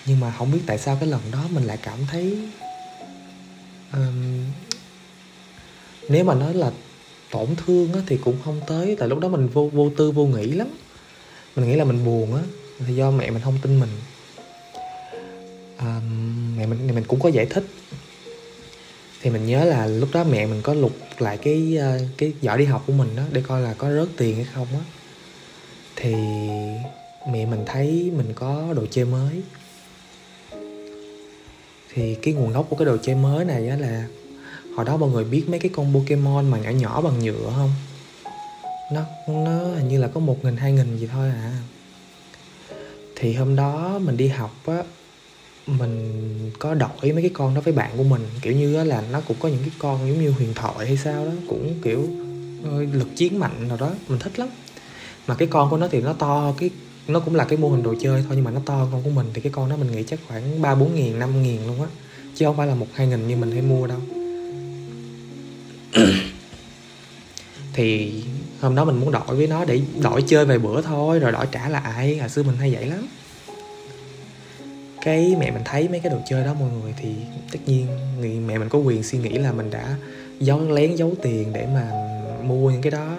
Nhưng 0.06 0.20
mà 0.20 0.34
không 0.38 0.52
biết 0.52 0.60
tại 0.66 0.78
sao 0.78 0.98
cái 1.00 1.10
lần 1.10 1.22
đó 1.32 1.48
mình 1.50 1.64
lại 1.64 1.78
cảm 1.84 2.00
thấy 2.12 2.38
um, 3.94 4.46
nếu 6.10 6.24
mà 6.24 6.34
nói 6.34 6.54
là 6.54 6.72
tổn 7.32 7.48
thương 7.66 7.94
á, 7.94 8.00
thì 8.08 8.18
cũng 8.18 8.38
không 8.46 8.62
tới. 8.68 8.96
Tại 9.00 9.08
lúc 9.08 9.20
đó 9.20 9.28
mình 9.28 9.48
vô 9.48 9.70
vô 9.74 9.92
tư 9.98 10.12
vô 10.12 10.26
nghĩ 10.26 10.46
lắm 10.52 10.68
mình 11.56 11.68
nghĩ 11.68 11.76
là 11.76 11.84
mình 11.84 12.06
buồn 12.06 12.36
á 12.36 12.42
là 12.80 12.90
do 12.90 13.12
mẹ 13.12 13.32
mình 13.32 13.42
không 13.42 13.58
tin 13.62 13.80
mình. 13.80 13.90
À, 15.78 16.02
mẹ 16.58 16.66
mình 16.66 16.88
mình 16.96 17.04
cũng 17.08 17.20
có 17.20 17.30
giải 17.30 17.46
thích. 17.46 17.64
Thì 19.22 19.30
mình 19.30 19.46
nhớ 19.46 19.66
là 19.66 19.88
lúc 19.88 20.10
đó 20.12 20.24
mẹ 20.24 20.46
mình 20.46 20.62
có 20.62 20.74
lục 20.74 20.98
lại 21.20 21.38
cái 21.38 21.78
ờ, 21.78 22.00
cái 22.18 22.34
giỏ 22.42 22.58
đi 22.58 22.66
học 22.66 22.84
của 22.88 22.94
mình 22.94 23.16
đó 23.16 23.24
để 23.32 23.42
coi 23.42 23.62
là 23.62 23.74
có 23.74 23.92
rớt 23.92 24.08
tiền 24.18 24.36
hay 24.36 24.46
không 24.54 24.68
á. 24.74 24.84
Thì 25.96 26.14
mẹ 27.32 27.46
mình 27.46 27.64
thấy 27.66 28.12
mình 28.18 28.34
có 28.36 28.74
đồ 28.76 28.86
chơi 28.92 29.06
mới. 29.06 29.44
Thì 31.94 32.16
cái 32.16 32.34
nguồn 32.34 32.54
gốc 32.54 32.68
của 32.70 32.76
cái 32.76 32.86
đồ 32.86 32.98
chơi 32.98 33.16
mới 33.16 33.46
này 33.46 33.68
á 33.68 33.78
là 33.78 34.08
hồi 34.76 34.86
đó 34.86 34.98
mọi 34.98 35.10
người 35.10 35.24
biết 35.24 35.44
mấy 35.50 35.60
cái 35.60 35.72
con 35.76 35.94
Pokemon 35.94 36.52
mà 36.52 36.58
nhỏ 36.60 36.70
nhỏ 36.70 37.02
bằng 37.02 37.20
nhựa 37.20 37.52
không? 37.56 37.72
Nó 38.92 39.02
nó 39.28 39.60
hình 39.60 39.88
như 39.88 40.00
là 40.00 40.08
có 40.08 40.20
một 40.20 40.46
nghìn, 40.46 40.58
hai 40.58 40.72
nghìn 40.72 40.98
gì 40.98 41.08
thôi 41.08 41.30
à. 41.30 41.54
Thì 43.16 43.34
hôm 43.34 43.56
đó 43.56 44.00
mình 44.00 44.18
đi 44.18 44.28
học 44.28 44.64
á, 44.66 44.84
mình 45.68 46.52
có 46.60 46.74
đổi 46.74 47.12
mấy 47.14 47.22
cái 47.22 47.32
con 47.34 47.54
đó 47.54 47.62
với 47.62 47.74
bạn 47.74 47.98
của 47.98 48.04
mình. 48.04 48.22
Kiểu 48.42 48.54
như 48.54 48.84
là 48.84 49.02
nó 49.12 49.22
cũng 49.22 49.38
có 49.40 49.50
những 49.50 49.62
cái 49.62 49.72
con 49.80 50.08
giống 50.08 50.20
như 50.20 50.30
huyền 50.30 50.54
thoại 50.56 50.88
hay 50.88 50.98
sao 50.98 51.26
đó, 51.26 51.32
cũng 51.48 51.76
kiểu 51.82 52.08
ờ, 52.64 52.84
lực 52.84 53.08
chiến 53.16 53.40
mạnh 53.40 53.68
nào 53.68 53.78
đó, 53.78 53.92
mình 54.08 54.20
thích 54.20 54.40
lắm. 54.40 54.48
Mà 55.28 55.36
cái 55.36 55.48
con 55.48 55.70
của 55.70 55.78
nó 55.78 55.88
thì 55.88 56.02
nó 56.02 56.14
to, 56.14 56.54
cái, 56.58 56.70
nó 57.08 57.20
cũng 57.20 57.36
là 57.36 57.46
cái 57.46 57.58
mô 57.58 57.70
hình 57.70 57.84
đồ 57.84 57.96
chơi 58.00 58.24
thôi, 58.28 58.32
nhưng 58.36 58.46
mà 58.46 58.52
nó 58.52 58.62
to 58.66 58.88
con 58.92 59.04
của 59.04 59.10
mình 59.10 59.28
thì 59.34 59.42
cái 59.42 59.52
con 59.52 59.70
đó 59.70 59.78
mình 59.78 59.92
nghĩ 59.92 60.04
chắc 60.08 60.20
khoảng 60.28 60.62
ba 60.62 60.76
bốn 60.76 60.96
nghìn, 60.96 61.20
năm 61.20 61.44
nghìn 61.44 61.68
luôn 61.68 61.82
á, 61.82 61.88
chứ 62.36 62.46
không 62.46 62.58
phải 62.58 62.68
là 62.68 62.76
một, 62.76 62.88
hai 62.94 63.08
nghìn 63.08 63.28
như 63.28 63.36
mình 63.36 63.52
hay 63.52 63.62
mua 63.62 63.88
đâu. 63.88 64.00
Thì 67.74 68.24
hôm 68.62 68.76
đó 68.76 68.86
mình 68.86 69.00
muốn 69.00 69.12
đổi 69.12 69.36
với 69.36 69.48
nó 69.48 69.66
để 69.66 69.82
đổi 70.02 70.24
chơi 70.28 70.46
vài 70.46 70.60
bữa 70.60 70.82
thôi, 70.82 71.20
rồi 71.20 71.32
đổi 71.32 71.46
trả 71.52 71.70
lại. 71.70 72.18
Hồi 72.18 72.30
xưa 72.30 72.44
mình 72.44 72.56
hay 72.56 72.74
vậy 72.74 72.86
lắm. 72.86 73.08
Cái 75.06 75.36
mẹ 75.40 75.52
mình 75.52 75.62
thấy 75.66 75.90
mấy 75.90 76.00
cái 76.00 76.12
đồ 76.12 76.18
chơi 76.30 76.44
đó 76.44 76.54
mọi 76.54 76.70
người 76.82 76.94
thì 76.98 77.10
tất 77.52 77.60
nhiên 77.66 77.88
người 78.20 78.30
mẹ 78.30 78.58
mình 78.58 78.70
có 78.70 78.80
quyền 78.80 79.04
suy 79.04 79.18
nghĩ 79.18 79.30
là 79.30 79.52
mình 79.52 79.72
đã 79.72 79.96
giấu, 80.40 80.60
lén 80.60 80.96
giấu 80.96 81.14
tiền 81.22 81.54
để 81.54 81.68
mà 81.74 81.92
mua 82.44 82.72
những 82.72 82.82
cái 82.82 82.92
đó. 82.92 83.18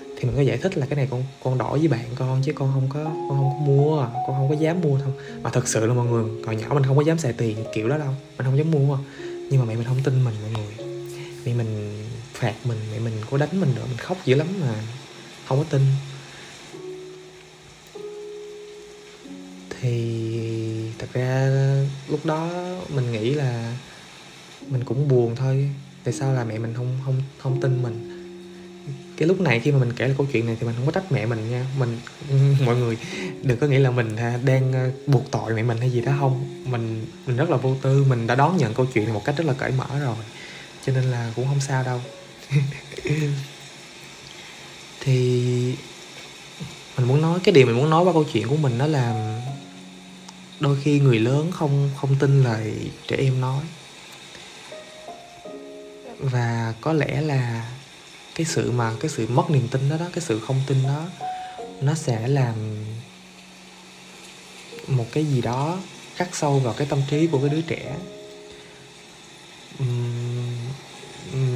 Thì 0.00 0.24
mình 0.24 0.36
có 0.36 0.42
giải 0.42 0.58
thích 0.58 0.78
là 0.78 0.86
cái 0.86 0.96
này 0.96 1.08
con 1.10 1.24
con 1.44 1.58
đổi 1.58 1.78
với 1.78 1.88
bạn 1.88 2.04
con 2.16 2.42
chứ 2.44 2.52
con 2.54 2.70
không 2.74 2.88
có, 2.88 3.04
con 3.04 3.28
không 3.28 3.50
có 3.50 3.64
mua, 3.66 4.06
con 4.26 4.36
không 4.36 4.48
có 4.48 4.54
dám 4.54 4.80
mua 4.80 4.98
đâu. 4.98 5.10
Mà 5.42 5.50
thật 5.50 5.68
sự 5.68 5.86
là 5.86 5.94
mọi 5.94 6.06
người 6.06 6.24
còn 6.46 6.56
nhỏ 6.56 6.66
mình 6.74 6.84
không 6.84 6.96
có 6.96 7.02
dám 7.02 7.18
xài 7.18 7.32
tiền 7.32 7.56
kiểu 7.74 7.88
đó 7.88 7.98
đâu, 7.98 8.10
mình 8.38 8.46
không 8.46 8.58
dám 8.58 8.70
mua. 8.70 8.98
Nhưng 9.50 9.60
mà 9.60 9.64
mẹ 9.64 9.76
mình 9.76 9.84
không 9.84 10.00
tin 10.04 10.24
mình 10.24 10.34
mọi 10.42 10.50
người. 10.50 10.86
Mẹ 11.46 11.54
mình 11.54 12.02
phạt 12.42 12.66
mình, 12.66 12.78
mẹ 12.90 12.98
mình 12.98 13.20
có 13.30 13.36
đánh 13.36 13.60
mình 13.60 13.74
nữa, 13.74 13.86
mình 13.88 13.98
khóc 13.98 14.18
dữ 14.24 14.34
lắm 14.34 14.46
mà 14.60 14.82
không 15.44 15.58
có 15.58 15.64
tin. 15.70 15.82
Thì 19.70 20.94
thật 20.98 21.08
ra 21.12 21.50
lúc 22.08 22.24
đó 22.24 22.50
mình 22.88 23.12
nghĩ 23.12 23.34
là 23.34 23.76
mình 24.68 24.84
cũng 24.84 25.08
buồn 25.08 25.36
thôi, 25.36 25.74
tại 26.04 26.14
sao 26.14 26.32
là 26.34 26.44
mẹ 26.44 26.58
mình 26.58 26.74
không 26.74 26.98
không 27.04 27.18
không 27.38 27.60
tin 27.60 27.82
mình? 27.82 28.08
Cái 29.16 29.28
lúc 29.28 29.40
này 29.40 29.60
khi 29.60 29.72
mà 29.72 29.78
mình 29.78 29.92
kể 29.92 30.06
lại 30.06 30.14
câu 30.18 30.26
chuyện 30.32 30.46
này 30.46 30.56
thì 30.60 30.66
mình 30.66 30.76
không 30.76 30.86
có 30.86 30.92
trách 30.92 31.12
mẹ 31.12 31.26
mình 31.26 31.48
nha. 31.48 31.66
Mình, 31.78 32.00
mọi 32.66 32.76
người 32.76 32.96
đừng 33.42 33.58
có 33.58 33.66
nghĩ 33.66 33.78
là 33.78 33.90
mình 33.90 34.16
đang 34.44 34.72
ờ, 34.72 34.90
buộc 35.06 35.30
tội 35.30 35.54
mẹ 35.54 35.62
mình 35.62 35.78
hay 35.78 35.90
gì 35.90 36.00
đó. 36.00 36.12
Không, 36.20 36.62
mình 36.64 37.06
mình 37.26 37.36
rất 37.36 37.50
là 37.50 37.56
vô 37.56 37.76
tư, 37.82 38.04
mình 38.04 38.26
đã 38.26 38.34
đón 38.34 38.56
nhận 38.56 38.74
câu 38.74 38.86
chuyện 38.86 39.04
này 39.04 39.14
một 39.14 39.22
cách 39.24 39.36
rất 39.36 39.46
là 39.46 39.52
cởi 39.52 39.72
mở 39.72 39.98
rồi, 39.98 40.24
cho 40.80 40.92
nên 40.92 41.04
là 41.04 41.32
cũng 41.36 41.46
không 41.46 41.60
sao 41.60 41.82
đâu. 41.84 42.00
thì 45.00 45.76
mình 46.96 47.08
muốn 47.08 47.20
nói, 47.22 47.40
cái 47.44 47.52
điều 47.52 47.66
mình 47.66 47.76
muốn 47.76 47.90
nói 47.90 48.04
qua 48.04 48.12
câu 48.12 48.24
chuyện 48.32 48.48
của 48.48 48.56
mình 48.56 48.78
đó 48.78 48.86
là 48.86 49.38
đôi 50.60 50.76
khi 50.82 51.00
người 51.00 51.18
lớn 51.18 51.50
không 51.52 51.90
không 52.00 52.16
tin 52.18 52.44
lời 52.44 52.90
trẻ 53.08 53.16
em 53.16 53.40
nói. 53.40 53.64
Và 56.18 56.74
có 56.80 56.92
lẽ 56.92 57.20
là 57.20 57.70
cái 58.34 58.46
sự 58.46 58.70
mà, 58.70 58.92
cái 59.00 59.10
sự 59.10 59.26
mất 59.28 59.50
niềm 59.50 59.68
tin 59.68 59.88
đó 59.88 59.96
đó, 59.98 60.06
cái 60.12 60.24
sự 60.24 60.40
không 60.40 60.60
tin 60.66 60.82
đó, 60.82 61.06
nó 61.80 61.94
sẽ 61.94 62.28
làm 62.28 62.54
một 64.86 65.06
cái 65.12 65.24
gì 65.24 65.40
đó 65.40 65.78
khắc 66.16 66.36
sâu 66.36 66.58
vào 66.58 66.74
cái 66.74 66.86
tâm 66.90 67.02
trí 67.10 67.26
của 67.26 67.38
cái 67.38 67.48
đứa 67.48 67.60
trẻ 67.60 67.96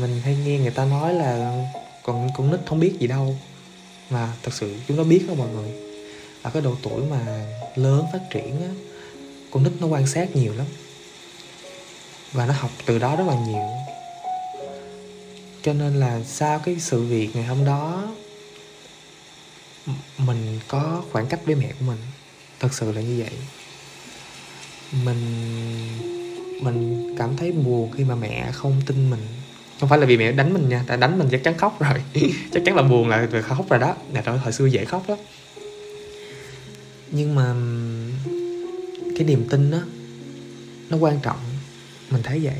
mình 0.06 0.20
hay 0.22 0.36
nghe 0.36 0.58
người 0.58 0.70
ta 0.70 0.84
nói 0.84 1.14
là 1.14 1.64
còn 2.02 2.28
con 2.36 2.50
nít 2.50 2.60
không 2.66 2.80
biết 2.80 2.92
gì 3.00 3.06
đâu. 3.06 3.38
Mà 4.10 4.32
thật 4.42 4.54
sự 4.54 4.74
chúng 4.88 4.96
nó 4.96 5.04
biết 5.04 5.24
đó 5.28 5.34
mọi 5.34 5.48
người. 5.48 5.70
Ở 6.42 6.50
cái 6.50 6.62
độ 6.62 6.74
tuổi 6.82 7.02
mà 7.04 7.46
lớn 7.76 8.06
phát 8.12 8.20
triển 8.30 8.62
á, 8.62 8.68
con 9.50 9.64
nít 9.64 9.72
nó 9.80 9.86
quan 9.86 10.06
sát 10.06 10.36
nhiều 10.36 10.54
lắm. 10.54 10.66
Và 12.32 12.46
nó 12.46 12.52
học 12.52 12.70
từ 12.86 12.98
đó 12.98 13.16
rất 13.16 13.24
là 13.26 13.34
nhiều. 13.46 13.68
Cho 15.62 15.72
nên 15.72 16.00
là 16.00 16.20
sau 16.24 16.58
cái 16.58 16.76
sự 16.80 17.02
việc 17.02 17.36
ngày 17.36 17.44
hôm 17.44 17.64
đó, 17.64 18.14
mình 20.18 20.60
có 20.68 21.02
khoảng 21.12 21.26
cách 21.26 21.40
với 21.46 21.54
mẹ 21.54 21.68
của 21.68 21.84
mình. 21.86 21.98
Thật 22.60 22.74
sự 22.74 22.92
là 22.92 23.00
như 23.00 23.24
vậy. 23.24 23.32
Mình 25.04 25.22
mình 26.62 27.14
cảm 27.18 27.36
thấy 27.36 27.52
buồn 27.52 27.90
khi 27.96 28.04
mà 28.04 28.14
mẹ 28.14 28.50
không 28.52 28.82
tin 28.86 29.10
mình 29.10 29.26
không 29.80 29.88
phải 29.88 29.98
là 29.98 30.06
vì 30.06 30.16
mẹ 30.16 30.32
đánh 30.32 30.54
mình 30.54 30.68
nha 30.68 30.84
tại 30.86 30.96
đánh 30.96 31.18
mình 31.18 31.28
chắc 31.30 31.44
chắn 31.44 31.58
khóc 31.58 31.80
rồi. 31.80 32.02
Chắc 32.52 32.62
chắn 32.66 32.76
là 32.76 32.82
buồn 32.82 33.08
là 33.08 33.26
khóc 33.42 33.66
rồi 33.70 33.80
đó. 33.80 33.94
Ngày 34.12 34.22
đó 34.26 34.36
hồi 34.36 34.52
xưa 34.52 34.66
dễ 34.66 34.84
khóc 34.84 35.08
lắm. 35.08 35.18
Nhưng 37.10 37.34
mà 37.34 37.54
cái 39.16 39.26
niềm 39.26 39.46
tin 39.50 39.70
đó 39.70 39.78
nó 40.90 40.96
quan 40.96 41.18
trọng. 41.22 41.36
Mình 42.10 42.22
thấy 42.22 42.40
vậy 42.42 42.54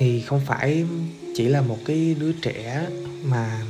thì 0.00 0.20
không 0.20 0.40
phải 0.40 0.84
chỉ 1.34 1.48
là 1.48 1.60
một 1.60 1.78
cái 1.84 2.14
đứa 2.18 2.32
trẻ 2.32 2.88
mà 3.22 3.62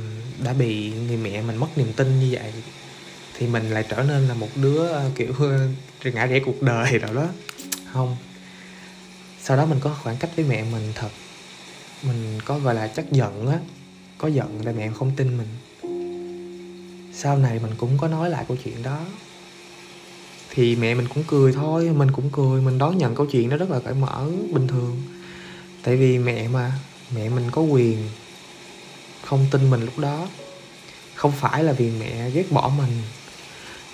đã 0.43 0.53
bị 0.53 0.93
người 0.93 1.17
mẹ 1.17 1.41
mình 1.41 1.57
mất 1.57 1.77
niềm 1.77 1.93
tin 1.93 2.19
như 2.19 2.29
vậy, 2.31 2.53
thì 3.33 3.47
mình 3.47 3.69
lại 3.69 3.85
trở 3.89 4.03
nên 4.03 4.27
là 4.27 4.33
một 4.33 4.57
đứa 4.57 4.87
ờ, 4.87 5.11
kiểu 5.15 5.33
ờ, 5.39 5.67
ngã 6.13 6.25
rẽ 6.25 6.39
cuộc 6.45 6.61
đời 6.61 6.99
rồi 6.99 7.15
đó. 7.15 7.27
Không. 7.85 8.17
Sau 9.39 9.57
đó 9.57 9.65
mình 9.65 9.79
có 9.79 9.97
khoảng 10.03 10.17
cách 10.17 10.29
với 10.35 10.45
mẹ 10.45 10.63
mình 10.63 10.91
thật. 10.95 11.09
Mình 12.01 12.39
có, 12.45 12.59
gọi 12.59 12.75
là, 12.75 12.87
chắc 12.87 13.11
giận 13.11 13.47
á. 13.47 13.59
Có 14.17 14.27
giận 14.27 14.65
là 14.65 14.71
mẹ 14.71 14.89
không 14.93 15.11
tin 15.15 15.37
mình. 15.37 15.47
Sau 17.11 17.37
này 17.37 17.59
mình 17.59 17.71
cũng 17.77 17.97
có 17.97 18.07
nói 18.07 18.29
lại 18.29 18.45
câu 18.47 18.57
chuyện 18.63 18.83
đó. 18.83 19.05
Thì 20.49 20.75
mẹ 20.75 20.95
mình 20.95 21.07
cũng 21.07 21.23
cười 21.27 21.53
thôi, 21.53 21.89
mình 21.95 22.11
cũng 22.11 22.29
cười, 22.31 22.61
mình 22.61 22.77
đón 22.77 22.97
nhận 22.97 23.15
câu 23.15 23.25
chuyện 23.25 23.49
đó 23.49 23.57
rất 23.57 23.69
là 23.69 23.79
cởi 23.79 23.93
mở, 23.93 24.27
bình 24.53 24.67
thường 24.67 24.97
tại 25.83 25.95
vì 25.97 26.19
mẹ 26.19 26.47
mà, 26.47 26.73
mẹ 27.11 27.29
mình 27.29 27.51
có 27.51 27.61
quyền 27.61 28.09
không 29.21 29.47
tin 29.51 29.69
mình 29.69 29.81
lúc 29.81 29.97
đó. 29.97 30.27
Không 31.13 31.31
phải 31.31 31.63
là 31.63 31.73
vì 31.73 31.89
mẹ 31.89 32.29
ghét 32.31 32.51
bỏ 32.51 32.69
mình, 32.77 33.03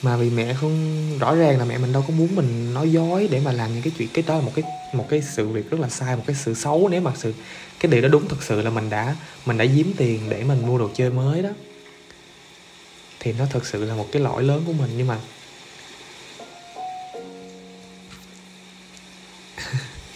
mà 0.01 0.17
vì 0.17 0.29
mẹ 0.29 0.53
không, 0.53 1.17
rõ 1.17 1.35
ràng 1.35 1.57
là 1.59 1.65
mẹ 1.65 1.77
mình 1.77 1.91
đâu 1.91 2.03
có 2.07 2.13
muốn 2.13 2.35
mình 2.35 2.73
nói 2.73 2.91
dối 2.91 3.27
để 3.31 3.39
mà 3.39 3.51
làm 3.51 3.73
những 3.73 3.83
cái 3.83 3.93
chuyện, 3.97 4.09
cái 4.13 4.23
đó 4.23 4.35
là 4.35 4.41
một 4.41 4.51
cái 4.55 4.65
một 4.93 5.05
cái 5.09 5.21
sự 5.21 5.49
việc 5.49 5.69
rất 5.69 5.79
là 5.79 5.89
sai, 5.89 6.15
một 6.17 6.23
cái 6.27 6.35
sự 6.35 6.53
xấu. 6.53 6.87
Nếu 6.89 7.01
mà 7.01 7.11
sự, 7.15 7.33
cái 7.79 7.91
điều 7.91 8.01
đó 8.01 8.07
đúng 8.09 8.27
thực 8.27 8.43
sự 8.43 8.61
là 8.61 8.69
mình 8.69 8.89
đã 8.89 9.15
mình 9.45 9.57
đã 9.57 9.65
giếm 9.65 9.87
tiền 9.97 10.29
để 10.29 10.43
mình 10.43 10.65
mua 10.65 10.77
đồ 10.77 10.89
chơi 10.93 11.11
mới 11.11 11.41
đó, 11.43 11.49
thì 13.19 13.33
nó 13.33 13.45
thực 13.45 13.65
sự 13.65 13.85
là 13.85 13.95
một 13.95 14.09
cái 14.11 14.21
lỗi 14.21 14.43
lớn 14.43 14.63
của 14.65 14.73
mình. 14.73 14.91
Nhưng 14.95 15.07
mà 15.07 15.19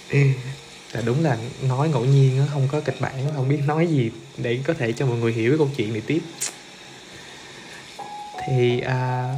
là 0.93 1.01
đúng 1.01 1.23
là 1.23 1.37
nói 1.61 1.89
ngẫu 1.89 2.05
nhiên 2.05 2.45
không 2.53 2.67
có 2.71 2.81
kịch 2.81 3.01
bản 3.01 3.13
không 3.35 3.49
biết 3.49 3.59
nói 3.65 3.87
gì 3.87 4.11
để 4.37 4.59
có 4.63 4.73
thể 4.73 4.93
cho 4.93 5.05
mọi 5.05 5.17
người 5.17 5.33
hiểu 5.33 5.51
cái 5.51 5.57
câu 5.57 5.69
chuyện 5.75 5.93
này 5.93 6.01
tiếp. 6.07 6.21
Thì 8.47 8.79
à, 8.79 9.35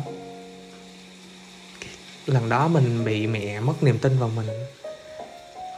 lần 2.25 2.49
đó 2.49 2.67
mình 2.67 3.05
bị 3.05 3.27
mẹ 3.27 3.59
mất 3.59 3.83
niềm 3.83 3.99
tin 3.99 4.19
vào 4.19 4.29
mình. 4.29 4.47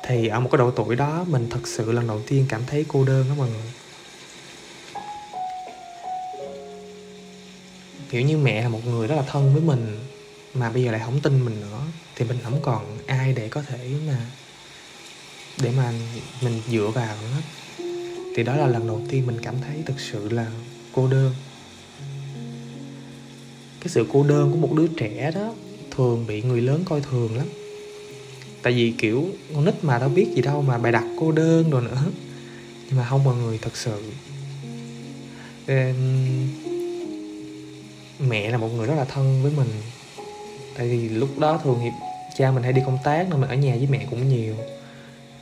Thì 0.08 0.28
ở 0.28 0.40
một 0.40 0.50
cái 0.52 0.58
độ 0.58 0.72
tuổi 0.72 0.96
đó 0.96 1.26
mình 1.28 1.48
thật 1.50 1.68
sự 1.68 1.92
lần 1.92 2.08
đầu 2.08 2.22
tiên 2.28 2.46
cảm 2.50 2.62
thấy 2.68 2.86
cô 2.88 3.04
đơn 3.04 3.26
đó 3.30 3.36
mọi 3.38 3.50
người. 3.50 3.72
Kiểu 8.10 8.22
như 8.22 8.38
mẹ 8.38 8.62
là 8.62 8.70
một 8.70 8.86
người 8.86 9.08
rất 9.08 9.16
là 9.16 9.24
thân 9.28 9.54
với 9.54 9.62
mình 9.62 10.00
mà 10.54 10.70
bây 10.70 10.84
giờ 10.84 10.92
lại 10.92 11.02
không 11.06 11.20
tin 11.20 11.46
mình 11.46 11.62
nữa. 11.62 11.82
Thì 12.16 12.26
mình 12.26 12.38
không 12.44 12.60
còn 12.62 12.98
ai 13.08 13.34
để 13.34 13.50
có 13.50 13.62
thể 13.62 13.92
mà 14.08 14.18
để 15.62 15.72
mà 15.78 15.94
mình 16.42 16.62
dựa 16.72 16.92
vào 16.94 17.16
hết 17.18 17.42
thì 18.36 18.44
đó 18.44 18.56
là 18.56 18.68
lần 18.68 18.88
đầu 18.88 19.02
tiên 19.10 19.28
mình 19.28 19.38
cảm 19.42 19.56
thấy 19.62 19.84
thực 19.86 20.00
sự 20.00 20.30
là 20.30 20.48
cô 20.94 21.08
đơn. 21.08 21.34
Cái 23.80 23.90
sự 23.90 24.06
cô 24.14 24.24
đơn 24.24 24.52
của 24.52 24.58
một 24.58 24.74
đứa 24.74 24.88
trẻ 24.88 25.32
đó 25.36 25.54
thường 25.92 26.28
bị 26.28 26.42
người 26.42 26.62
lớn 26.62 26.84
coi 26.86 27.02
thường 27.02 27.38
lắm. 27.38 27.48
Tại 28.62 28.74
vì 28.74 28.94
kiểu 28.98 29.30
con 29.54 29.66
nít 29.66 29.84
mà 29.84 30.00
đâu 30.00 30.10
biết 30.10 30.28
gì 30.36 30.42
đâu 30.42 30.62
mà 30.62 30.78
bài 30.78 30.92
đặt 30.92 31.04
cô 31.20 31.32
đơn 31.32 31.70
rồi 31.70 31.82
nữa. 31.82 32.04
Nhưng 32.88 32.98
mà 32.98 33.06
không 33.10 33.24
mọi 33.24 33.36
người 33.36 33.60
thật 33.62 33.78
sự. 33.78 34.02
Mẹ 38.20 38.50
là 38.50 38.58
một 38.58 38.68
người 38.68 38.88
rất 38.88 38.96
là 38.96 39.06
thân 39.06 39.44
với 39.44 39.52
mình. 39.58 39.70
Tại 40.78 40.88
vì 40.90 41.10
lúc 41.10 41.40
đó 41.40 41.60
thường 41.64 41.80
thì 41.82 41.90
cha 42.38 42.52
mình 42.52 42.64
hay 42.64 42.74
đi 42.74 42.82
công 42.86 42.98
tác 43.04 43.28
nên 43.30 43.42
mình 43.42 43.50
ở 43.50 43.56
nhà 43.56 43.76
với 43.76 43.88
mẹ 43.90 44.08
cũng 44.10 44.30
nhiều 44.30 44.56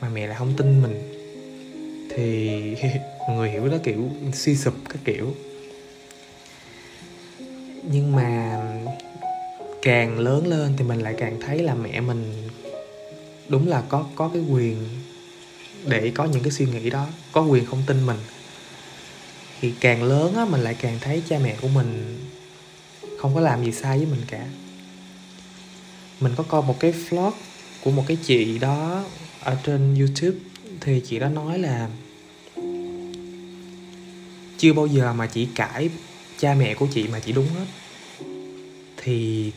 mà 0.04 0.10
mẹ 0.10 0.26
lại 0.26 0.36
không 0.38 0.52
tin 0.56 0.82
mình. 0.82 0.98
Thì 2.10 2.50
mọi 3.28 3.36
người 3.36 3.50
hiểu 3.50 3.68
đó, 3.68 3.76
kiểu 3.82 4.10
suy 4.32 4.56
sụp 4.56 4.74
các 4.88 4.98
kiểu. 5.04 5.34
Nhưng 7.82 8.16
mà 8.16 8.60
càng 9.82 10.18
lớn 10.18 10.46
lên 10.46 10.72
thì 10.76 10.84
mình 10.84 11.00
lại 11.00 11.14
càng 11.18 11.40
thấy 11.46 11.58
là 11.58 11.74
mẹ 11.74 12.00
mình 12.00 12.48
đúng 13.48 13.68
là 13.68 13.82
có 13.88 14.06
có 14.14 14.30
cái 14.32 14.42
quyền 14.50 14.76
để 15.88 16.12
có 16.14 16.24
những 16.24 16.42
cái 16.42 16.50
suy 16.50 16.66
nghĩ 16.66 16.90
đó, 16.90 17.06
có 17.32 17.42
quyền 17.42 17.66
không 17.66 17.82
tin 17.86 18.06
mình. 18.06 18.18
Thì 19.60 19.72
càng 19.80 20.02
lớn 20.02 20.34
á, 20.34 20.44
mình 20.44 20.60
lại 20.60 20.76
càng 20.80 20.98
thấy 21.00 21.22
cha 21.28 21.38
mẹ 21.38 21.56
của 21.62 21.68
mình 21.68 22.18
không 23.18 23.34
có 23.34 23.40
làm 23.40 23.64
gì 23.64 23.72
sai 23.72 23.98
với 23.98 24.06
mình 24.06 24.20
cả. 24.26 24.46
Mình 26.20 26.32
có 26.36 26.44
coi 26.48 26.62
một 26.62 26.80
cái 26.80 26.92
vlog 26.92 27.32
của 27.84 27.90
một 27.90 28.04
cái 28.08 28.18
chị 28.22 28.58
đó 28.58 29.04
ở 29.44 29.56
trên 29.64 29.94
youtube 29.94 30.38
thì 30.80 31.02
chị 31.06 31.18
đã 31.18 31.28
nói 31.28 31.58
là 31.58 31.88
chưa 34.58 34.72
bao 34.72 34.86
giờ 34.86 35.12
mà 35.12 35.26
chị 35.26 35.48
cãi 35.54 35.88
cha 36.38 36.54
mẹ 36.54 36.74
của 36.74 36.86
chị 36.94 37.08
mà 37.08 37.20
chị 37.20 37.32
đúng 37.32 37.46
hết. 37.46 37.66
Thì 38.96 39.50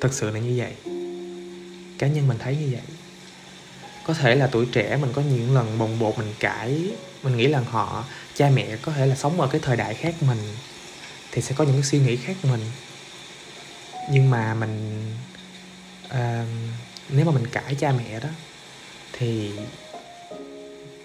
thật 0.00 0.12
sự 0.12 0.30
là 0.30 0.40
như 0.40 0.54
vậy. 0.56 0.74
Cá 1.98 2.06
nhân 2.06 2.28
mình 2.28 2.38
thấy 2.38 2.56
như 2.56 2.68
vậy. 2.72 2.82
Có 4.06 4.14
thể 4.14 4.34
là 4.34 4.46
tuổi 4.46 4.66
trẻ 4.72 4.96
mình 4.96 5.12
có 5.12 5.22
những 5.22 5.54
lần 5.54 5.78
bồng 5.78 5.98
bột 5.98 6.18
mình 6.18 6.34
cãi 6.38 6.90
mình 7.22 7.36
nghĩ 7.36 7.46
là 7.46 7.60
họ 7.60 8.04
cha 8.34 8.50
mẹ 8.50 8.76
có 8.82 8.92
thể 8.92 9.06
là 9.06 9.16
sống 9.16 9.40
ở 9.40 9.46
cái 9.46 9.60
thời 9.64 9.76
đại 9.76 9.94
khác 9.94 10.14
mình 10.20 10.38
thì 11.32 11.42
sẽ 11.42 11.54
có 11.58 11.64
những 11.64 11.74
cái 11.74 11.82
suy 11.82 11.98
nghĩ 11.98 12.16
khác 12.16 12.36
mình. 12.42 12.60
Nhưng 14.10 14.30
mà 14.30 14.54
mình 14.54 15.04
uh, 16.06 16.48
nếu 17.08 17.24
mà 17.24 17.32
mình 17.32 17.46
cãi 17.46 17.74
cha 17.80 17.92
mẹ 17.92 18.20
đó 18.20 18.28
thì 19.12 19.52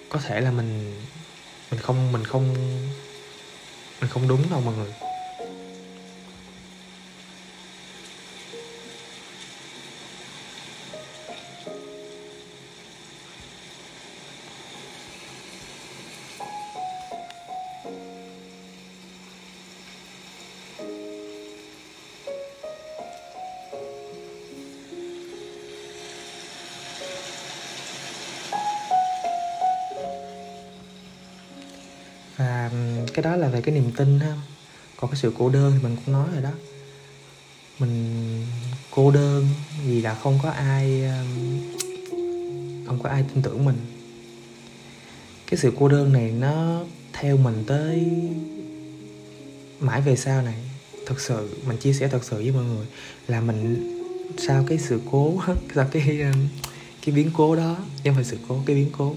có 0.09 0.19
thể 0.25 0.41
là 0.41 0.51
mình 0.51 1.01
mình 1.71 1.79
không 1.79 2.11
mình 2.11 2.23
không 2.25 2.53
mình 4.01 4.09
không 4.09 4.27
đúng 4.27 4.49
đâu 4.49 4.61
mọi 4.61 4.75
người. 4.75 4.93
Và 32.37 32.71
cái 33.13 33.23
đó 33.23 33.35
là 33.35 33.47
về 33.47 33.61
cái 33.61 33.75
niềm 33.75 33.91
tin 33.97 34.19
ha. 34.19 34.35
Còn 34.97 35.09
cái 35.11 35.19
sự 35.21 35.33
cô 35.37 35.49
đơn 35.49 35.73
thì 35.75 35.83
mình 35.83 35.95
cũng 36.05 36.13
nói 36.13 36.27
rồi 36.33 36.41
đó. 36.41 36.51
Mình 37.79 38.45
cô 38.91 39.11
đơn 39.11 39.47
vì 39.87 40.01
là 40.01 40.15
không 40.15 40.39
có 40.43 40.49
ai 40.49 41.03
không 42.87 42.99
có 43.03 43.09
ai 43.09 43.23
tin 43.33 43.43
tưởng 43.43 43.65
mình. 43.65 43.77
Cái 45.47 45.57
sự 45.57 45.73
cô 45.79 45.87
đơn 45.87 46.13
này 46.13 46.31
nó 46.31 46.83
theo 47.13 47.37
mình 47.37 47.63
tới 47.67 48.05
mãi 49.79 50.01
về 50.01 50.15
sau 50.15 50.41
này. 50.41 50.55
Thật 51.05 51.21
sự, 51.21 51.49
mình 51.67 51.77
chia 51.77 51.93
sẻ 51.93 52.07
thật 52.07 52.23
sự 52.23 52.35
với 52.35 52.51
mọi 52.51 52.63
người 52.63 52.85
là 53.27 53.41
mình, 53.41 53.93
sau 54.37 54.65
cái 54.67 54.77
sự 54.77 55.01
cố, 55.11 55.41
sau 55.75 55.87
cái 55.91 56.21
cái 57.01 57.15
biến 57.15 57.31
cố 57.33 57.55
đó 57.55 57.77
nhưng 58.03 58.15
mà 58.15 58.23
sự 58.23 58.37
cố, 58.47 58.63
cái 58.65 58.75
biến 58.75 58.89
cố, 58.97 59.15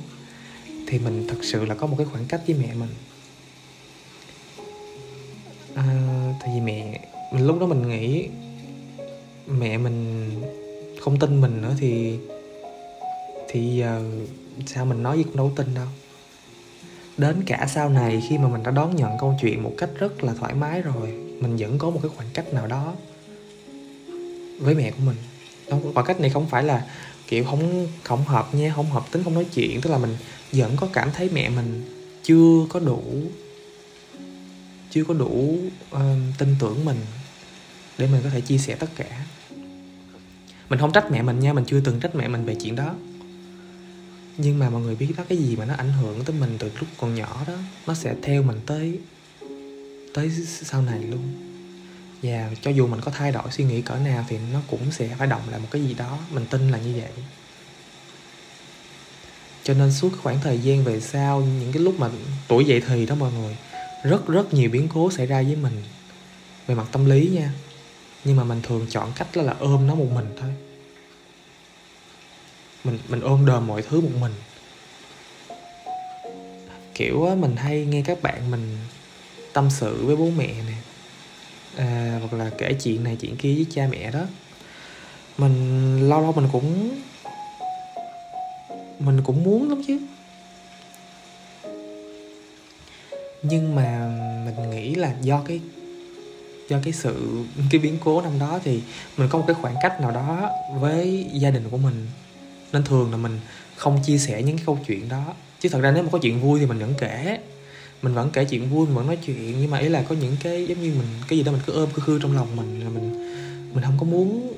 thì 0.87 0.99
mình 0.99 1.27
thật 1.29 1.39
sự 1.43 1.65
là 1.65 1.75
có 1.75 1.87
một 1.87 1.95
cái 1.99 2.07
khoảng 2.13 2.25
cách 2.25 2.43
với 2.47 2.57
mẹ 2.57 2.75
mình. 2.75 2.89
Tại 6.41 6.51
vì 6.55 6.61
mẹ, 6.61 7.01
mình 7.33 7.47
lúc 7.47 7.61
đó 7.61 7.67
mình 7.67 7.89
nghĩ 7.89 8.29
mẹ 9.47 9.79
mình 9.79 10.31
không 11.01 11.19
tin 11.19 11.41
mình 11.41 11.63
nữa 11.63 11.75
thì 11.79 12.19
thì 13.49 13.77
giờ 13.77 14.03
sao 14.67 14.85
mình 14.85 15.03
nói 15.03 15.19
gì 15.19 15.25
cũng 15.25 15.37
đâu 15.37 15.53
tin 15.57 15.75
đâu. 15.75 15.87
Đến 17.17 17.43
cả 17.47 17.67
sau 17.69 17.89
này 17.89 18.23
khi 18.29 18.39
mà 18.39 18.49
mình 18.49 18.63
đã 18.63 18.71
đón 18.71 18.97
nhận 18.97 19.11
câu 19.21 19.35
chuyện 19.41 19.63
một 19.63 19.73
cách 19.79 19.91
rất 19.99 20.25
là 20.25 20.35
thoải 20.35 20.55
mái 20.55 20.83
rồi, 20.83 21.13
mình 21.41 21.57
vẫn 21.57 21.79
có 21.79 21.91
một 21.91 22.01
cái 22.03 22.11
khoảng 22.17 22.29
cách 22.35 22.55
nào 22.55 22.67
đó 22.67 22.95
với 24.59 24.75
mẹ 24.75 24.91
của 24.91 25.03
mình. 25.07 25.17
Khoảng 25.95 26.07
cách 26.07 26.21
này 26.21 26.31
không 26.31 26.47
phải 26.47 26.65
là 26.65 26.87
kiểu 27.27 27.45
không 27.45 27.89
không 28.03 28.25
hợp 28.25 28.55
nha, 28.55 28.73
không 28.77 28.87
hợp 28.87 29.05
tính, 29.13 29.25
không 29.25 29.35
nói 29.35 29.47
chuyện, 29.55 29.81
tức 29.81 29.91
là 29.91 29.99
mình 29.99 30.17
vẫn 30.53 30.77
có 30.77 30.89
cảm 30.93 31.11
thấy 31.15 31.31
mẹ 31.33 31.49
mình 31.49 31.83
chưa 32.23 32.67
có 32.69 32.81
đủ 32.81 33.03
chưa 34.91 35.05
có 35.05 35.15
đủ 35.15 35.59
uh, 35.95 36.01
tin 36.39 36.57
tưởng 36.59 36.85
mình 36.85 37.01
để 37.99 38.07
mình 38.07 38.21
có 38.25 38.31
thể 38.31 38.41
chia 38.41 38.59
sẻ 38.59 38.75
tất 38.75 38.91
cả. 38.97 39.25
Mình 40.69 40.79
không 40.79 40.93
trách 40.93 41.11
mẹ 41.11 41.23
mình 41.23 41.41
nha 41.41 41.53
mình 41.53 41.65
chưa 41.65 41.81
từng 41.81 42.01
trách 42.01 42.15
mẹ 42.15 42.29
mình 42.29 42.45
về 42.45 42.55
chuyện 42.55 42.77
đó. 42.77 42.95
Nhưng 44.37 44.59
mà 44.59 44.71
mọi 44.71 44.83
người 44.83 44.97
biết 44.97 45.15
đó 45.17 45.25
cái 45.29 45.39
gì 45.39 45.57
mà 45.57 45.65
nó 45.65 45.75
ảnh 45.75 45.93
hưởng 45.93 46.25
tới 46.25 46.37
mình 46.41 46.57
từ 46.59 46.71
lúc 46.81 46.89
còn 46.99 47.15
nhỏ 47.15 47.45
đó 47.47 47.55
nó 47.87 47.95
sẽ 47.95 48.15
theo 48.23 48.43
mình 48.43 48.61
tới 48.67 48.99
tới 50.15 50.31
sau 50.47 50.83
này 50.83 51.03
luôn. 51.03 51.33
Và 52.23 52.51
cho 52.63 52.71
dù 52.71 52.87
mình 52.87 53.01
có 53.01 53.11
thay 53.11 53.33
đổi 53.33 53.51
suy 53.51 53.65
nghĩ 53.65 53.83
cỡ 53.83 53.97
nào 53.97 54.25
thì 54.29 54.39
nó 54.53 54.61
cũng 54.71 54.93
sẽ 54.93 55.09
phải 55.19 55.27
động 55.27 55.43
lại 55.51 55.61
một 55.61 55.69
cái 55.71 55.83
gì 55.83 55.95
đó 55.95 56.19
mình 56.31 56.47
tin 56.51 56.69
là 56.69 56.79
như 56.79 56.93
vậy. 57.01 57.13
Cho 59.65 59.75
nên 59.75 59.93
suốt 59.93 60.11
khoảng 60.23 60.41
thời 60.41 60.59
gian 60.59 60.85
về 60.85 61.01
sau 61.01 61.41
những 61.41 61.73
cái 61.73 61.83
lúc 61.83 61.99
mà 61.99 62.11
tuổi 62.49 62.65
dậy 62.65 62.83
thì 62.89 63.07
đó 63.07 63.15
mọi 63.15 63.33
người 63.33 63.57
rất 64.03 64.27
rất 64.27 64.55
nhiều 64.55 64.71
biến 64.71 64.89
cố 64.95 65.11
xảy 65.11 65.27
ra 65.27 65.43
với 65.43 65.57
mình 65.57 65.83
về 66.67 66.75
mặt 66.75 66.87
tâm 66.93 67.05
lý 67.05 67.29
nha. 67.35 67.53
Nhưng 68.25 68.37
mà 68.37 68.45
mình 68.45 68.63
thường 68.63 68.87
chọn 68.91 69.13
cách 69.17 69.29
đó 69.35 69.43
là 69.43 69.55
ôm 69.59 69.87
nó 69.87 69.95
một 69.95 70.09
mình 70.15 70.27
thôi. 70.41 70.51
Mình 72.85 72.99
mình 73.09 73.21
ôm 73.21 73.47
đờm 73.47 73.67
mọi 73.67 73.83
thứ 73.83 74.01
một 74.01 74.11
mình. 74.21 74.33
Kiểu 76.95 77.37
mình 77.39 77.57
hay 77.57 77.85
nghe 77.85 78.03
các 78.03 78.23
bạn 78.23 78.51
mình 78.51 78.79
tâm 79.53 79.71
sự 79.71 80.07
với 80.07 80.17
bố 80.17 80.31
mẹ 80.37 80.47
nè 80.47 80.75
à, 81.77 82.19
hoặc 82.21 82.39
là 82.39 82.51
kể 82.59 82.73
chuyện 82.83 83.05
này 83.05 83.17
chuyện 83.21 83.37
kia 83.37 83.55
với 83.55 83.67
cha 83.71 83.89
mẹ 83.91 84.11
đó. 84.11 84.21
Mình 85.39 86.09
lâu 86.09 86.21
lâu 86.21 86.33
mình 86.33 86.49
cũng 86.53 87.01
mình 88.99 89.23
cũng 89.25 89.45
muốn 89.45 89.69
lắm 89.69 89.83
chứ. 89.87 89.99
Nhưng 93.43 93.75
mà 93.75 94.17
mình 94.47 94.71
nghĩ 94.71 94.95
là 94.95 95.15
do 95.23 95.43
cái 95.47 95.61
do 96.69 96.79
cái 96.83 96.93
sự, 96.93 97.45
cái 97.71 97.79
biến 97.81 97.97
cố 98.05 98.23
năm 98.23 98.39
đó 98.39 98.61
thì 98.65 98.81
mình 99.17 99.29
có 99.29 99.39
một 99.39 99.45
cái 99.47 99.57
khoảng 99.61 99.75
cách 99.83 100.01
nào 100.01 100.11
đó 100.11 100.51
với 100.81 101.27
gia 101.33 101.51
đình 101.51 101.65
của 101.71 101.77
mình. 101.77 102.07
Nên 102.73 102.85
thường 102.85 103.11
là 103.11 103.17
mình 103.17 103.39
không 103.77 103.99
chia 104.03 104.19
sẻ 104.19 104.43
những 104.43 104.57
cái 104.57 104.67
câu 104.67 104.79
chuyện 104.87 105.09
đó. 105.09 105.35
Chứ 105.61 105.69
thật 105.69 105.81
ra 105.81 105.91
nếu 105.91 106.03
mà 106.03 106.09
có 106.13 106.19
chuyện 106.19 106.41
vui 106.41 106.61
thì 106.61 106.67
mình 106.67 106.79
vẫn 106.79 106.95
kể. 106.99 107.39
Mình 108.03 108.15
vẫn 108.15 108.31
kể 108.33 108.45
chuyện 108.45 108.71
vui, 108.71 108.87
mình 108.87 108.95
vẫn 108.95 109.07
nói 109.07 109.19
chuyện. 109.27 109.61
Nhưng 109.61 109.71
mà 109.71 109.79
ý 109.79 109.89
là 109.89 110.03
có 110.03 110.15
những 110.15 110.37
cái 110.43 110.67
giống 110.67 110.83
như 110.83 110.93
mình, 110.95 111.07
cái 111.29 111.39
gì 111.39 111.45
đó 111.45 111.53
mình 111.53 111.61
cứ 111.67 111.73
ôm, 111.73 111.89
cứ 111.95 112.03
khư 112.03 112.19
trong 112.19 112.37
lòng 112.37 112.57
mình 112.57 112.81
là 112.85 112.89
mình 112.89 113.13
mình 113.75 113.85
không 113.85 113.97
có 114.01 114.07
muốn 114.07 114.53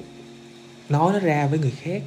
nói 0.89 1.13
nó 1.13 1.19
ra 1.19 1.47
với 1.47 1.59
người 1.59 1.73
khác. 1.83 2.03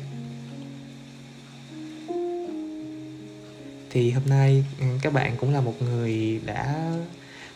Thì 3.96 4.12
hôm 4.12 4.24
nay 4.26 4.64
ừ, 4.80 4.86
các 5.02 5.14
bạn 5.14 5.36
cũng 5.38 5.54
là 5.54 5.62
một 5.62 5.82
người 5.82 6.42
đã, 6.46 6.92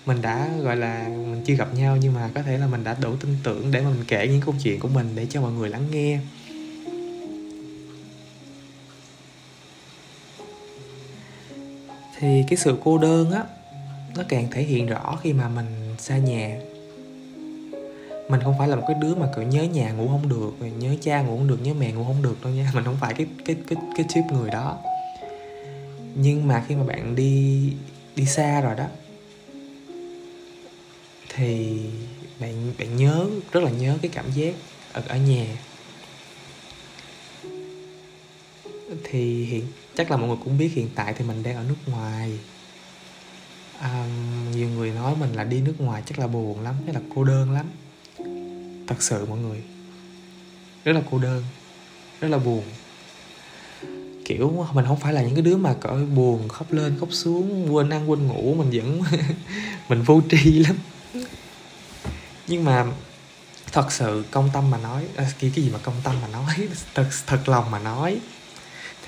mình 0.06 0.22
đã, 0.22 0.50
gọi 0.64 0.76
là, 0.76 1.08
mình 1.10 1.42
chưa 1.46 1.54
gặp 1.54 1.74
nhau 1.74 1.98
nhưng 1.98 2.14
mà 2.14 2.30
có 2.36 2.42
thể 2.42 2.58
là 2.58 2.68
mình 2.68 2.84
đã 2.84 2.96
đủ 3.02 3.16
tin 3.16 3.38
tưởng 3.44 3.72
để 3.72 3.82
mà 3.82 3.90
mình 3.90 4.04
kể 4.08 4.28
những 4.28 4.42
câu 4.42 4.56
chuyện 4.64 4.80
của 4.80 4.88
mình 4.88 5.16
để 5.16 5.26
cho 5.30 5.42
mọi 5.42 5.52
người 5.52 5.70
lắng 5.70 5.84
nghe. 5.92 6.20
Thì 12.20 12.44
cái 12.48 12.58
sự 12.58 12.78
cô 12.84 12.98
đơn 12.98 13.32
á, 13.32 13.44
nó 14.16 14.24
càng 14.30 14.48
thể 14.52 14.62
hiện 14.64 14.86
rõ 14.86 15.20
khi 15.24 15.34
mà 15.34 15.50
mình 15.50 15.96
xa 15.98 16.18
nhà. 16.18 16.60
Mình 18.30 18.42
không 18.44 18.56
phải 18.58 18.68
là 18.68 18.76
một 18.76 18.84
cái 18.88 18.98
đứa 19.02 19.16
mà 19.16 19.28
kiểu 19.36 19.46
nhớ 19.46 19.64
nhà 19.64 19.92
ngủ 19.92 20.08
không 20.08 20.30
được 20.30 20.68
nhớ 20.78 20.96
cha 21.02 21.22
ngủ 21.22 21.38
không 21.38 21.48
được, 21.48 21.62
nhớ 21.62 21.74
mẹ 21.74 21.92
ngủ 21.92 22.04
không 22.04 22.22
được 22.22 22.42
đâu 22.42 22.54
nha. 22.54 22.72
Mình 22.76 22.84
không 22.84 22.98
phải 23.00 23.14
cái 23.14 23.28
cái 23.46 23.56
cái 23.68 23.78
cái 23.96 24.06
chip 24.10 24.24
người 24.34 24.50
đó 24.50 24.78
nhưng 26.16 26.48
mà 26.48 26.66
khi 26.68 26.76
mà 26.76 26.84
bạn 26.84 27.16
đi 27.16 27.74
đi 28.16 28.26
xa 28.26 28.62
rồi 28.62 28.76
đó 28.76 28.88
thì 31.30 31.80
bạn 32.40 32.74
bạn 32.80 32.96
nhớ 32.96 33.30
rất 33.52 33.64
là 33.64 33.72
nhớ 33.72 33.98
cái 34.02 34.12
cảm 34.14 34.32
giác 34.32 34.56
ở 34.94 35.04
ở 35.08 35.18
nhà. 35.18 35.46
Thì 39.04 39.46
hiện 39.46 39.68
chắc 39.96 40.12
là 40.12 40.18
mọi 40.18 40.28
người 40.28 40.38
cũng 40.44 40.58
biết 40.58 40.72
hiện 40.74 40.90
tại 40.96 41.14
thì 41.14 41.26
mình 41.26 41.44
đang 41.44 41.56
ở 41.56 41.64
nước 41.64 41.76
ngoài. 41.88 42.40
À, 43.80 44.06
nhiều 44.52 44.70
người 44.70 44.92
nói 44.92 45.16
mình 45.16 45.34
là 45.34 45.44
đi 45.44 45.62
nước 45.62 45.76
ngoài 45.82 46.04
chắc 46.06 46.20
là 46.20 46.28
buồn 46.28 46.62
lắm 46.62 46.76
chắc 46.86 46.96
là 46.96 47.02
cô 47.16 47.24
đơn 47.24 47.52
lắm. 47.52 47.66
Thật 48.88 49.04
sự 49.04 49.26
mọi 49.26 49.40
người 49.40 49.64
rất 50.84 50.94
là 50.94 51.02
cô 51.12 51.18
đơn 51.18 51.44
rất 52.20 52.28
là 52.28 52.38
buồn 52.38 52.64
kiểu 54.30 54.66
mình 54.74 54.86
không 54.86 55.00
phải 55.00 55.14
là 55.14 55.22
những 55.22 55.36
cái 55.36 55.42
đứa 55.42 55.58
mà 55.58 55.74
cỡ 55.74 56.06
buồn 56.16 56.48
khóc 56.48 56.72
lên 56.72 56.98
khóc 57.00 57.10
xuống 57.12 57.76
quên 57.76 57.90
ăn 57.90 58.10
quên 58.10 58.28
ngủ 58.28 58.56
mình 58.58 58.70
vẫn 58.72 59.02
mình 59.90 60.02
vô 60.02 60.22
tri 60.30 60.60
lắm. 60.60 60.76
Nhưng 62.48 62.66
mà 62.66 62.86
thật 63.72 63.92
sự 63.92 64.24
công 64.32 64.50
tâm 64.54 64.72
mà 64.72 64.78
nói 64.78 65.06
à, 65.16 65.32
cái 65.40 65.52
cái 65.56 65.64
gì 65.64 65.70
mà 65.74 65.80
công 65.84 65.96
tâm 66.04 66.16
mà 66.22 66.28
nói 66.28 66.68
thật 66.96 67.10
thật 67.28 67.50
lòng 67.50 67.72
mà 67.72 67.80
nói 67.80 68.20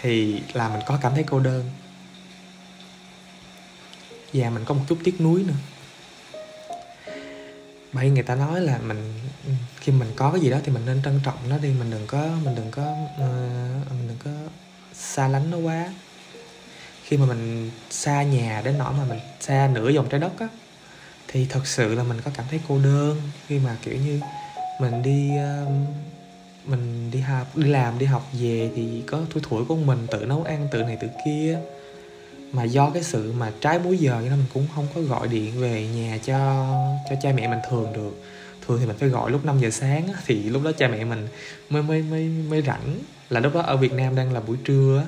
thì 0.02 0.42
là 0.54 0.70
mình 0.70 0.82
có 0.88 1.00
cảm 1.02 1.14
thấy 1.14 1.24
cô 1.24 1.40
đơn. 1.40 1.72
Và 4.34 4.50
mình 4.50 4.66
có 4.66 4.74
một 4.74 4.82
chút 4.88 4.98
tiếc 5.04 5.22
nuối 5.22 5.44
nữa. 5.44 5.54
Bởi 7.94 8.10
người 8.10 8.24
ta 8.24 8.36
nói 8.36 8.62
là 8.62 8.78
mình 8.78 9.14
khi 9.80 9.92
mình 9.92 10.12
có 10.16 10.32
cái 10.32 10.42
gì 10.42 10.50
đó 10.50 10.58
thì 10.64 10.72
mình 10.72 10.86
nên 10.86 11.02
trân 11.04 11.20
trọng 11.26 11.38
nó 11.50 11.58
đi 11.58 11.70
mình 11.80 11.92
đừng 11.92 12.08
có 12.08 12.30
mình 12.44 12.56
đừng 12.56 12.72
có 12.72 12.82
uh, 13.16 13.92
mình 13.92 14.08
đừng 14.08 14.18
có 14.24 14.32
xa 15.02 15.28
lánh 15.28 15.52
nó 15.52 15.58
quá. 15.58 15.94
Khi 17.04 17.18
mà 17.18 17.26
mình 17.26 17.72
xa 17.90 18.24
nhà 18.24 18.62
đến 18.66 18.78
nỗi 18.78 18.94
mà 18.94 19.06
mình 19.06 19.20
xa 19.40 19.70
nửa 19.74 19.92
vòng 19.92 20.08
trái 20.10 20.20
đất 20.20 20.40
á, 20.40 20.48
thì 21.28 21.46
thật 21.50 21.68
sự 21.68 21.96
là 21.96 22.04
mình 22.04 22.22
có 22.22 22.32
cảm 22.34 22.46
thấy 22.50 22.60
cô 22.68 22.80
đơn 22.80 23.22
khi 23.48 23.60
mà, 23.60 23.78
kiểu 23.82 23.96
như, 23.96 24.20
mình 24.82 25.04
đi 25.04 25.32
mình 26.66 27.12
đi 27.12 27.20
học, 27.20 27.58
đi 27.58 27.70
làm, 27.70 28.00
đi 28.00 28.06
học 28.06 28.30
về 28.34 28.70
thì 28.76 29.04
có 29.08 29.22
tuổi 29.34 29.44
tuổi 29.50 29.66
của 29.66 29.76
mình, 29.76 30.08
tự 30.12 30.26
nấu 30.26 30.44
ăn, 30.44 30.68
tự 30.72 30.84
này 30.84 30.98
tự 31.02 31.08
kia. 31.26 31.60
Mà 32.52 32.64
do 32.64 32.90
cái 32.90 33.04
sự 33.04 33.34
mà 33.38 33.52
trái 33.62 33.80
múi 33.80 33.98
giờ 33.98 34.20
nên 34.22 34.32
mình 34.32 34.46
cũng 34.54 34.68
không 34.76 34.88
có 34.96 35.02
gọi 35.02 35.28
điện 35.28 35.62
về 35.62 35.88
nhà 35.88 36.18
cho 36.26 36.38
cho 37.10 37.16
cha 37.22 37.32
mẹ 37.36 37.48
mình 37.48 37.60
thường 37.70 37.94
được. 37.94 38.24
Thường 38.68 38.80
thì 38.80 38.86
mình 38.86 38.98
phải 39.00 39.10
gọi 39.10 39.32
lúc 39.32 39.46
5 39.46 39.60
giờ 39.60 39.70
sáng 39.70 40.08
thì 40.26 40.44
lúc 40.44 40.64
đó 40.64 40.72
cha 40.78 40.88
mẹ 40.88 41.04
mình 41.04 41.28
mới 41.70 41.82
mới 41.82 42.02
mới 42.02 42.24
mới 42.24 42.62
rảnh 42.62 43.00
là 43.32 43.39
lúc 43.39 43.54
đó 43.54 43.62
ở 43.62 43.78
Việt 43.78 43.94
Nam 43.94 44.15
đang 44.15 44.34
là 44.34 44.39
buổi 44.39 44.58
trưa 44.63 44.98
á. 44.98 45.06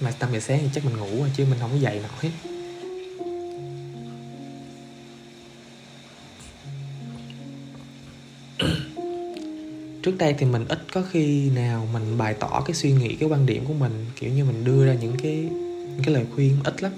Mà 0.00 0.10
tầm 0.18 0.32
giờ 0.32 0.40
sáng 0.40 0.58
thì 0.62 0.68
chắc 0.74 0.84
mình 0.84 0.96
ngủ 0.96 1.20
rồi, 1.20 1.30
chứ 1.34 1.46
mình 1.50 1.58
không 1.60 1.70
có 1.70 1.76
dậy 1.76 2.00
nổi. 2.02 2.32
Trước 10.02 10.18
đây 10.18 10.34
thì 10.38 10.46
mình 10.46 10.64
ít 10.68 10.78
có 10.92 11.02
khi 11.10 11.50
nào 11.50 11.88
mình 11.92 12.18
bày 12.18 12.34
tỏ 12.34 12.62
cái 12.66 12.74
suy 12.74 12.92
nghĩ, 12.92 13.16
cái 13.16 13.28
quan 13.28 13.46
điểm 13.46 13.64
của 13.64 13.74
mình. 13.74 14.06
Kiểu 14.20 14.30
như 14.30 14.44
mình 14.44 14.64
đưa 14.64 14.86
ra 14.86 14.94
những 14.94 15.16
cái 15.22 15.34
những 15.98 16.02
cái 16.04 16.14
lời 16.14 16.24
khuyên 16.34 16.56
ít 16.64 16.82
lắm. 16.82 16.92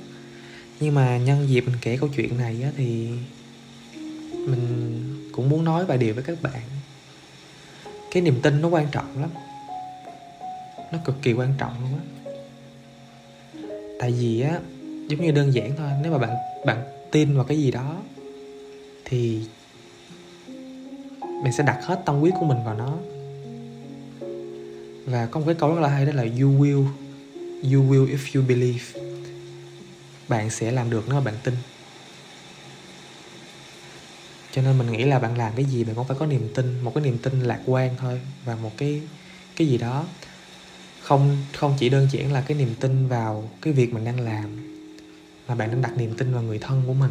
Nhưng 0.80 0.94
mà 0.94 1.18
nhân 1.18 1.48
dịp 1.48 1.60
mình 1.60 1.76
kể 1.80 1.96
câu 1.96 2.08
chuyện 2.16 2.38
này 2.38 2.62
á 2.62 2.70
thì 2.76 3.08
mình 4.32 5.00
cũng 5.32 5.48
muốn 5.48 5.64
nói 5.64 5.84
vài 5.84 5.98
điều 5.98 6.14
với 6.14 6.22
các 6.22 6.42
bạn. 6.42 6.62
Cái 8.10 8.22
niềm 8.22 8.40
tin 8.42 8.60
nó 8.60 8.68
quan 8.68 8.86
trọng 8.92 9.20
lắm 9.20 9.30
nó 10.92 10.98
cực 11.04 11.22
kỳ 11.22 11.32
quan 11.32 11.54
trọng 11.58 11.72
luôn 11.82 11.98
á. 11.98 12.04
Tại 13.98 14.12
vì 14.12 14.40
á, 14.40 14.60
giống 15.08 15.20
như 15.20 15.32
đơn 15.32 15.52
giản 15.54 15.76
thôi, 15.76 15.90
nếu 16.02 16.12
mà 16.12 16.18
bạn 16.18 16.36
bạn 16.66 16.84
tin 17.12 17.36
vào 17.36 17.44
cái 17.44 17.58
gì 17.58 17.70
đó, 17.70 18.02
thì 19.04 19.50
mình 21.42 21.52
sẽ 21.52 21.64
đặt 21.64 21.78
hết 21.84 22.02
tâm 22.06 22.16
huyết 22.16 22.34
của 22.40 22.46
mình 22.46 22.64
vào 22.64 22.74
nó. 22.74 22.98
Và 25.04 25.26
có 25.26 25.40
một 25.40 25.46
cái 25.46 25.54
câu 25.54 25.74
rất 25.74 25.80
là 25.80 25.88
hay 25.88 26.06
đó 26.06 26.12
là, 26.14 26.22
you 26.22 26.50
will 26.50 26.86
you 27.72 27.84
will 27.84 28.06
if 28.06 28.40
you 28.40 28.48
believe. 28.48 28.84
Bạn 30.28 30.50
sẽ 30.50 30.70
làm 30.72 30.90
được 30.90 31.04
nếu 31.08 31.14
mà 31.14 31.20
bạn 31.20 31.34
tin. 31.44 31.54
Cho 34.50 34.62
nên 34.62 34.78
mình 34.78 34.86
nghĩ 34.86 35.04
là 35.04 35.18
bạn 35.18 35.38
làm 35.38 35.56
cái 35.56 35.64
gì 35.64 35.84
bạn 35.84 35.96
cũng 35.96 36.06
phải 36.06 36.16
có 36.16 36.26
niềm 36.26 36.48
tin, 36.54 36.80
một 36.80 36.92
cái 36.94 37.04
niềm 37.04 37.18
tin 37.18 37.40
lạc 37.40 37.62
quan 37.66 37.96
thôi, 37.96 38.20
và 38.44 38.56
một 38.56 38.76
cái 38.76 39.08
cái 39.56 39.68
gì 39.68 39.78
đó 39.78 40.08
không 41.10 41.36
không 41.56 41.74
chỉ 41.78 41.88
đơn 41.88 42.08
giản 42.10 42.32
là 42.32 42.40
cái 42.40 42.56
niềm 42.56 42.74
tin 42.80 43.08
vào 43.08 43.50
cái 43.62 43.72
việc 43.72 43.94
mình 43.94 44.04
đang 44.04 44.20
làm, 44.20 44.56
mà 45.48 45.54
bạn 45.54 45.70
đang 45.70 45.82
đặt 45.82 45.96
niềm 45.96 46.14
tin 46.14 46.34
vào 46.34 46.42
người 46.42 46.58
thân 46.58 46.82
của 46.86 46.92
mình. 46.92 47.10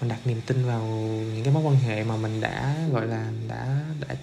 Mình 0.00 0.08
đặt 0.08 0.18
niềm 0.24 0.40
tin 0.46 0.66
vào 0.66 0.82
những 1.34 1.44
cái 1.44 1.54
mối 1.54 1.62
quan 1.62 1.76
hệ 1.76 2.04
mà 2.04 2.16
mình 2.16 2.40
đã, 2.40 2.76
gọi 2.92 3.06
là, 3.06 3.26
đã 3.48 3.84
đã 4.00 4.14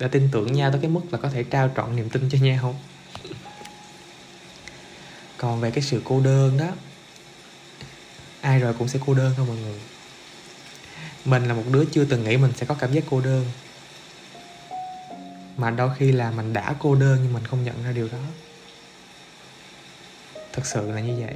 đã 0.00 0.08
tin 0.08 0.28
tưởng 0.32 0.52
nhau 0.52 0.70
tới 0.70 0.80
cái 0.80 0.90
mức 0.90 1.00
là 1.10 1.18
có 1.18 1.28
thể 1.28 1.42
trao 1.44 1.70
trọn 1.76 1.96
niềm 1.96 2.08
tin 2.08 2.28
cho 2.28 2.38
nhau. 2.38 2.74
Còn 5.38 5.60
về 5.60 5.70
cái 5.70 5.82
sự 5.82 6.02
cô 6.04 6.20
đơn 6.20 6.58
đó, 6.58 6.68
ai 8.40 8.60
rồi 8.60 8.74
cũng 8.78 8.88
sẽ 8.88 8.98
cô 9.06 9.14
đơn 9.14 9.32
thôi 9.36 9.46
mọi 9.48 9.56
người. 9.56 9.80
Mình 11.24 11.44
là 11.44 11.54
một 11.54 11.64
đứa 11.72 11.84
chưa 11.84 12.04
từng 12.04 12.24
nghĩ 12.24 12.36
mình 12.36 12.52
sẽ 12.56 12.66
có 12.66 12.74
cảm 12.74 12.92
giác 12.92 13.04
cô 13.10 13.20
đơn 13.20 13.44
mà 15.56 15.70
đôi 15.70 15.90
khi 15.98 16.12
là 16.12 16.30
mình 16.30 16.52
đã 16.52 16.74
cô 16.78 16.94
đơn 16.94 17.18
nhưng 17.22 17.32
mình 17.32 17.44
không 17.44 17.64
nhận 17.64 17.84
ra 17.84 17.92
điều 17.92 18.08
đó. 18.12 18.18
Thật 20.52 20.66
sự 20.66 20.90
là 20.90 21.00
như 21.00 21.24
vậy. 21.26 21.34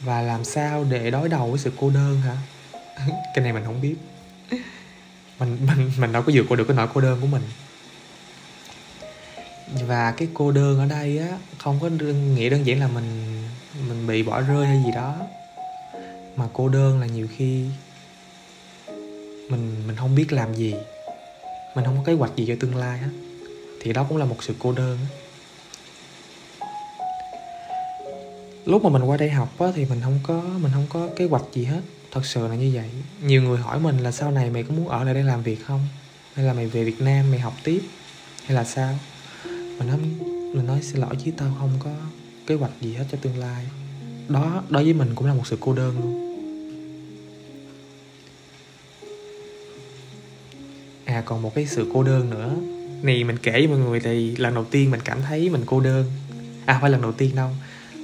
Và 0.00 0.22
làm 0.22 0.44
sao 0.44 0.84
để 0.84 1.10
đối 1.10 1.28
đầu 1.28 1.50
với 1.50 1.58
sự 1.58 1.72
cô 1.76 1.90
đơn 1.90 2.20
hả? 2.20 2.36
Cái 3.34 3.44
này 3.44 3.52
mình 3.52 3.64
không 3.64 3.80
biết. 3.80 3.96
Mình 5.38 5.58
mình 5.66 5.90
mình 5.98 6.12
đâu 6.12 6.22
có 6.22 6.32
vượt 6.34 6.46
qua 6.48 6.56
được 6.56 6.64
cái 6.68 6.76
nỗi 6.76 6.88
cô 6.94 7.00
đơn 7.00 7.20
của 7.20 7.26
mình. 7.26 7.42
Và 9.86 10.12
cái 10.12 10.28
cô 10.34 10.52
đơn 10.52 10.78
ở 10.78 10.86
đây 10.86 11.18
á, 11.18 11.38
không 11.58 11.78
có 11.80 11.88
nghĩa 11.88 12.50
đơn 12.50 12.66
giản 12.66 12.80
là 12.80 12.88
mình 12.88 13.38
mình 13.88 14.06
bị 14.06 14.22
bỏ 14.22 14.40
rơi 14.40 14.66
hay 14.66 14.82
gì 14.84 14.90
đó. 14.94 15.16
Mà 16.36 16.44
cô 16.52 16.68
đơn 16.68 17.00
là 17.00 17.06
nhiều 17.06 17.28
khi 17.36 17.64
mình 19.48 19.82
mình 19.86 19.96
không 19.96 20.14
biết 20.14 20.32
làm 20.32 20.54
gì 20.54 20.74
mình 21.78 21.84
không 21.84 21.96
có 21.96 22.02
kế 22.04 22.12
hoạch 22.12 22.36
gì 22.36 22.44
cho 22.48 22.54
tương 22.60 22.76
lai 22.76 22.98
á 22.98 23.08
thì 23.80 23.92
đó 23.92 24.06
cũng 24.08 24.18
là 24.18 24.24
một 24.24 24.36
sự 24.44 24.54
cô 24.58 24.72
đơn 24.72 24.98
lúc 28.64 28.84
mà 28.84 28.90
mình 28.90 29.02
qua 29.02 29.16
đây 29.16 29.30
học 29.30 29.58
á, 29.58 29.66
thì 29.74 29.84
mình 29.84 30.00
không 30.02 30.18
có 30.22 30.42
mình 30.60 30.72
không 30.74 30.86
có 30.88 31.08
kế 31.16 31.24
hoạch 31.24 31.42
gì 31.52 31.64
hết. 31.64 31.80
Thật 32.12 32.26
sự 32.26 32.48
là 32.48 32.54
như 32.54 32.70
vậy. 32.74 32.90
Nhiều 33.22 33.42
người 33.42 33.58
hỏi 33.58 33.80
mình 33.80 33.98
là 33.98 34.12
sau 34.12 34.30
này 34.30 34.50
mày 34.50 34.62
có 34.62 34.74
muốn 34.74 34.88
ở 34.88 35.04
lại 35.04 35.14
đây 35.14 35.22
làm 35.22 35.42
việc 35.42 35.66
không? 35.66 35.80
Hay 36.34 36.44
là 36.46 36.52
mày 36.52 36.66
về 36.66 36.84
việt 36.84 37.00
nam 37.00 37.30
mày 37.30 37.40
học 37.40 37.54
tiếp? 37.64 37.82
Hay 38.44 38.54
là 38.54 38.64
sao? 38.64 38.98
Mình 39.44 39.88
nói 39.88 39.98
mình 40.54 40.66
nói 40.66 40.82
xin 40.82 41.00
lỗi 41.00 41.14
chứ 41.24 41.30
tao 41.36 41.56
không 41.58 41.70
có 41.84 41.90
kế 42.46 42.54
hoạch 42.54 42.72
gì 42.80 42.94
hết 42.94 43.04
cho 43.12 43.18
tương 43.22 43.38
lai. 43.38 43.66
Đó 44.28 44.62
đối 44.68 44.84
với 44.84 44.92
mình 44.92 45.12
cũng 45.14 45.26
là 45.26 45.34
một 45.34 45.46
sự 45.46 45.56
cô 45.60 45.72
đơn 45.72 45.98
luôn. 45.98 46.27
À 51.08 51.22
còn 51.24 51.42
một 51.42 51.54
cái 51.54 51.66
sự 51.66 51.90
cô 51.94 52.02
đơn 52.02 52.30
nữa. 52.30 52.54
Này, 53.02 53.24
mình 53.24 53.36
kể 53.42 53.52
với 53.52 53.66
mọi 53.66 53.78
người 53.78 54.00
thì 54.00 54.36
lần 54.36 54.54
đầu 54.54 54.64
tiên 54.64 54.90
mình 54.90 55.00
cảm 55.04 55.22
thấy 55.22 55.50
mình 55.50 55.62
cô 55.66 55.80
đơn. 55.80 56.04
À 56.66 56.74
không 56.74 56.80
phải 56.80 56.90
lần 56.90 57.02
đầu 57.02 57.12
tiên 57.12 57.30
đâu. 57.36 57.50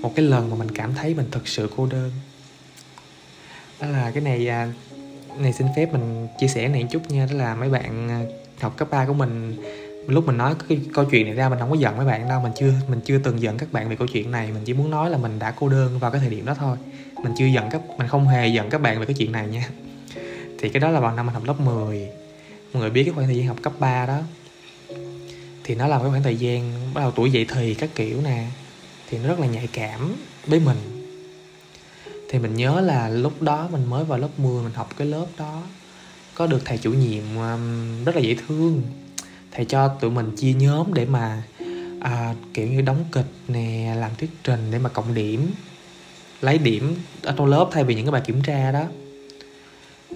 Một 0.00 0.12
cái 0.16 0.24
lần 0.24 0.50
mà 0.50 0.56
mình 0.56 0.70
cảm 0.70 0.94
thấy 0.94 1.14
mình 1.14 1.26
thật 1.30 1.48
sự 1.48 1.70
cô 1.76 1.86
đơn. 1.86 2.10
Đó 3.80 3.86
là 3.86 4.10
cái 4.10 4.22
này 4.22 4.48
à, 4.48 4.72
này 5.38 5.52
xin 5.52 5.66
phép 5.76 5.92
mình 5.92 6.28
chia 6.40 6.48
sẻ 6.48 6.68
này 6.68 6.82
một 6.82 6.88
chút 6.92 7.10
nha. 7.10 7.26
Đó 7.30 7.36
là 7.36 7.54
mấy 7.54 7.68
bạn 7.68 8.08
à, 8.08 8.22
học 8.60 8.76
cấp 8.76 8.88
3 8.90 9.06
của 9.06 9.14
mình. 9.14 9.56
Lúc 10.08 10.26
mình 10.26 10.36
nói 10.36 10.54
cái 10.68 10.80
câu 10.94 11.04
chuyện 11.04 11.26
này 11.26 11.34
ra, 11.34 11.48
mình 11.48 11.58
không 11.58 11.70
có 11.70 11.76
giận 11.76 11.96
mấy 11.96 12.06
bạn 12.06 12.28
đâu. 12.28 12.40
Mình 12.40 12.52
chưa 12.56 12.72
mình 12.88 13.00
chưa 13.04 13.18
từng 13.18 13.40
giận 13.40 13.58
các 13.58 13.72
bạn 13.72 13.88
về 13.88 13.96
câu 13.96 14.08
chuyện 14.08 14.30
này. 14.30 14.50
Mình 14.52 14.62
chỉ 14.64 14.72
muốn 14.72 14.90
nói 14.90 15.10
là 15.10 15.18
mình 15.18 15.38
đã 15.38 15.50
cô 15.50 15.68
đơn 15.68 15.98
vào 15.98 16.10
cái 16.10 16.20
thời 16.20 16.30
điểm 16.30 16.46
đó 16.46 16.54
thôi. 16.54 16.76
Mình 17.22 17.32
chưa 17.38 17.46
giận 17.46 17.70
các, 17.70 17.80
mình 17.98 18.08
không 18.08 18.28
hề 18.28 18.48
giận 18.48 18.70
các 18.70 18.80
bạn 18.80 19.00
về 19.00 19.06
cái 19.06 19.14
chuyện 19.14 19.32
này 19.32 19.48
nha. 19.48 19.68
Thì 20.58 20.68
cái 20.68 20.80
đó 20.80 20.90
là 20.90 21.00
vào 21.00 21.16
năm 21.16 21.26
mình 21.26 21.34
học 21.34 21.44
lớp 21.44 21.60
10 21.60 22.23
mọi 22.74 22.80
người 22.80 22.90
biết 22.90 23.04
cái 23.04 23.12
khoảng 23.14 23.26
thời 23.26 23.36
gian 23.36 23.46
học 23.46 23.56
cấp 23.62 23.72
3 23.78 24.06
đó. 24.06 24.20
Thì 25.64 25.74
nó 25.74 25.86
là 25.86 25.98
cái 25.98 26.08
khoảng 26.10 26.22
thời 26.22 26.36
gian 26.36 26.72
bắt 26.94 27.00
đầu 27.00 27.10
tuổi 27.10 27.30
dậy 27.30 27.46
thì 27.54 27.74
các 27.74 27.90
kiểu 27.94 28.20
nè. 28.20 28.46
Thì 29.10 29.18
nó 29.18 29.28
rất 29.28 29.40
là 29.40 29.46
nhạy 29.46 29.66
cảm 29.72 30.16
với 30.46 30.60
mình. 30.60 30.76
Thì 32.30 32.38
mình 32.38 32.54
nhớ 32.56 32.80
là 32.80 33.08
lúc 33.08 33.42
đó 33.42 33.68
mình 33.72 33.84
mới 33.90 34.04
vào 34.04 34.18
lớp 34.18 34.28
10 34.38 34.62
mình 34.62 34.72
học 34.74 34.94
cái 34.96 35.06
lớp 35.06 35.26
đó. 35.36 35.62
Có 36.34 36.46
được 36.46 36.62
thầy 36.64 36.78
chủ 36.78 36.92
nhiệm 36.92 37.22
um, 37.36 38.04
rất 38.04 38.16
là 38.16 38.20
dễ 38.20 38.36
thương. 38.46 38.82
Thầy 39.52 39.64
cho 39.64 39.88
tụi 39.88 40.10
mình 40.10 40.36
chia 40.36 40.52
nhóm 40.52 40.94
để 40.94 41.06
mà 41.06 41.42
à, 42.00 42.34
kiểu 42.54 42.66
như 42.66 42.80
đóng 42.80 43.04
kịch 43.12 43.32
nè 43.48 43.94
làm 43.98 44.10
thuyết 44.18 44.30
trình 44.44 44.70
để 44.70 44.78
mà 44.78 44.88
cộng 44.88 45.14
điểm 45.14 45.50
lấy 46.40 46.58
điểm 46.58 46.96
ở 47.22 47.34
trong 47.36 47.46
lớp 47.46 47.68
thay 47.72 47.84
vì 47.84 47.94
những 47.94 48.04
cái 48.04 48.12
bài 48.12 48.22
kiểm 48.26 48.42
tra 48.42 48.72
đó 48.72 48.84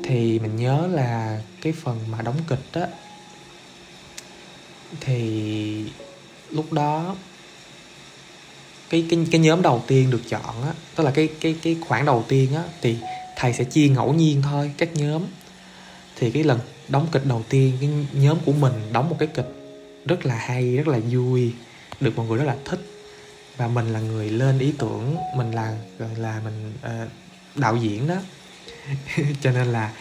thì 0.02 0.38
mình 0.38 0.56
nhớ 0.56 0.88
là 0.92 1.42
cái 1.62 1.72
phần 1.72 1.98
mà 2.10 2.22
đóng 2.22 2.36
kịch 2.48 2.72
á 2.72 2.86
thì 5.00 5.84
lúc 6.50 6.72
đó 6.72 7.16
cái 8.90 9.06
cái 9.10 9.26
cái 9.30 9.40
nhóm 9.40 9.62
đầu 9.62 9.82
tiên 9.86 10.10
được 10.10 10.22
chọn 10.28 10.62
á 10.62 10.72
tức 10.96 11.04
là 11.04 11.10
cái 11.10 11.28
cái 11.40 11.56
cái 11.62 11.76
khoảng 11.88 12.04
đầu 12.04 12.24
tiên 12.28 12.54
á 12.54 12.62
thì 12.80 12.96
thầy 13.36 13.52
sẽ 13.52 13.64
chia 13.64 13.88
ngẫu 13.88 14.14
nhiên 14.14 14.42
thôi 14.42 14.72
các 14.78 14.94
nhóm. 14.94 15.22
Thì 16.16 16.30
cái 16.30 16.44
lần 16.44 16.60
đóng 16.88 17.06
kịch 17.12 17.26
đầu 17.26 17.44
tiên 17.48 17.72
cái 17.80 17.90
nhóm 18.12 18.38
của 18.44 18.52
mình 18.52 18.72
đóng 18.92 19.10
một 19.10 19.16
cái 19.18 19.28
kịch 19.34 19.52
rất 20.06 20.26
là 20.26 20.34
hay 20.34 20.76
rất 20.76 20.88
là 20.88 20.98
vui 21.10 21.52
được 22.00 22.16
mọi 22.16 22.26
người 22.26 22.38
rất 22.38 22.44
là 22.44 22.56
thích. 22.64 22.80
Và 23.56 23.68
mình 23.68 23.92
là 23.92 24.00
người 24.00 24.30
lên 24.30 24.58
ý 24.58 24.72
tưởng 24.78 25.16
mình 25.36 25.52
là 25.52 25.76
là 26.16 26.40
mình 26.44 26.72
uh, 26.86 27.10
đạo 27.54 27.76
diễn 27.76 28.08
đó. 28.08 28.16
cho 29.40 29.50
nên 29.50 29.66
là 29.66 29.92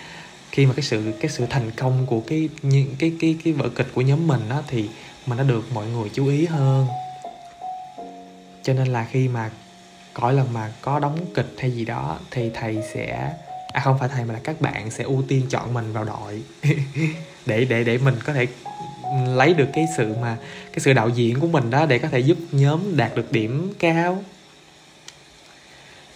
khi 0.51 0.65
mà 0.65 0.73
cái 0.73 0.83
sự 0.83 1.13
cái 1.19 1.31
sự 1.31 1.45
thành 1.49 1.71
công 1.71 2.05
của 2.05 2.21
cái 2.21 2.49
những 2.61 2.95
cái 2.99 3.13
cái 3.19 3.35
cái 3.43 3.53
vở 3.53 3.69
kịch 3.69 3.87
của 3.93 4.01
nhóm 4.01 4.27
mình 4.27 4.41
đó 4.49 4.63
thì 4.67 4.89
mình 5.25 5.37
đã 5.37 5.43
được 5.43 5.71
mọi 5.73 5.87
người 5.87 6.09
chú 6.13 6.27
ý 6.27 6.45
hơn. 6.45 6.87
Cho 8.63 8.73
nên 8.73 8.87
là 8.87 9.07
khi 9.11 9.27
mà 9.27 9.49
mỗi 10.19 10.33
lần 10.33 10.53
mà 10.53 10.71
có 10.81 10.99
đóng 10.99 11.25
kịch 11.33 11.55
hay 11.57 11.71
gì 11.71 11.85
đó, 11.85 12.19
thì 12.31 12.51
thầy 12.53 12.83
sẽ 12.93 13.33
à 13.73 13.81
không 13.83 13.99
phải 13.99 14.09
thầy 14.09 14.25
mà 14.25 14.33
là 14.33 14.39
các 14.43 14.61
bạn 14.61 14.91
sẽ 14.91 15.03
ưu 15.03 15.23
tiên 15.27 15.45
chọn 15.49 15.73
mình 15.73 15.93
vào 15.93 16.03
đội. 16.03 16.41
Để 17.45 17.65
để 17.65 17.83
để 17.83 17.97
mình 17.97 18.15
có 18.25 18.33
thể 18.33 18.47
lấy 19.27 19.53
được 19.53 19.67
cái 19.73 19.85
sự 19.97 20.15
mà, 20.21 20.37
cái 20.71 20.79
sự 20.79 20.93
đạo 20.93 21.09
diễn 21.09 21.39
của 21.39 21.47
mình 21.47 21.69
đó 21.69 21.85
để 21.85 21.99
có 21.99 22.07
thể 22.07 22.19
giúp 22.19 22.37
nhóm 22.51 22.97
đạt 22.97 23.15
được 23.15 23.31
điểm 23.31 23.73
cao 23.79 24.23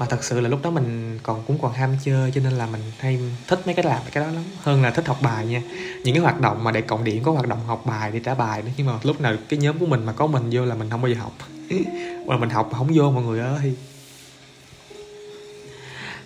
mà 0.01 0.07
thật 0.07 0.23
sự 0.23 0.39
là 0.39 0.49
lúc 0.49 0.59
đó 0.63 0.69
mình 0.69 1.19
còn 1.23 1.43
cũng 1.47 1.57
còn 1.61 1.73
ham 1.73 1.95
chơi, 2.03 2.31
cho 2.31 2.41
nên 2.43 2.53
là 2.53 2.65
mình 2.65 2.81
hay 2.99 3.19
thích 3.47 3.61
mấy 3.65 3.75
cái 3.75 3.85
làm 3.85 4.01
cái 4.11 4.23
đó 4.23 4.31
lắm. 4.31 4.43
Hơn 4.61 4.81
là 4.83 4.91
thích 4.91 5.07
học 5.07 5.17
bài 5.21 5.47
nha. 5.47 5.61
Những 6.03 6.15
cái 6.15 6.23
hoạt 6.23 6.41
động 6.41 6.63
mà 6.63 6.71
để 6.71 6.81
cộng 6.81 7.03
điểm, 7.03 7.23
có 7.23 7.31
hoạt 7.31 7.47
động 7.47 7.59
học 7.67 7.83
bài 7.85 8.11
để 8.13 8.19
trả 8.19 8.35
bài 8.35 8.61
nữa. 8.61 8.71
Nhưng 8.77 8.87
mà 8.87 8.93
lúc 9.03 9.21
nào 9.21 9.35
cái 9.49 9.59
nhóm 9.59 9.79
của 9.79 9.85
mình 9.85 10.05
mà 10.05 10.13
có 10.13 10.27
mình 10.27 10.43
vô 10.51 10.65
là 10.65 10.75
mình 10.75 10.89
không 10.89 11.01
bao 11.01 11.11
giờ 11.11 11.17
học. 11.19 11.33
Mà 12.27 12.37
mình 12.37 12.49
học 12.49 12.69
mà 12.71 12.77
không 12.77 12.89
vô, 12.93 13.11
mọi 13.11 13.23
người 13.23 13.39
ơi. 13.39 13.75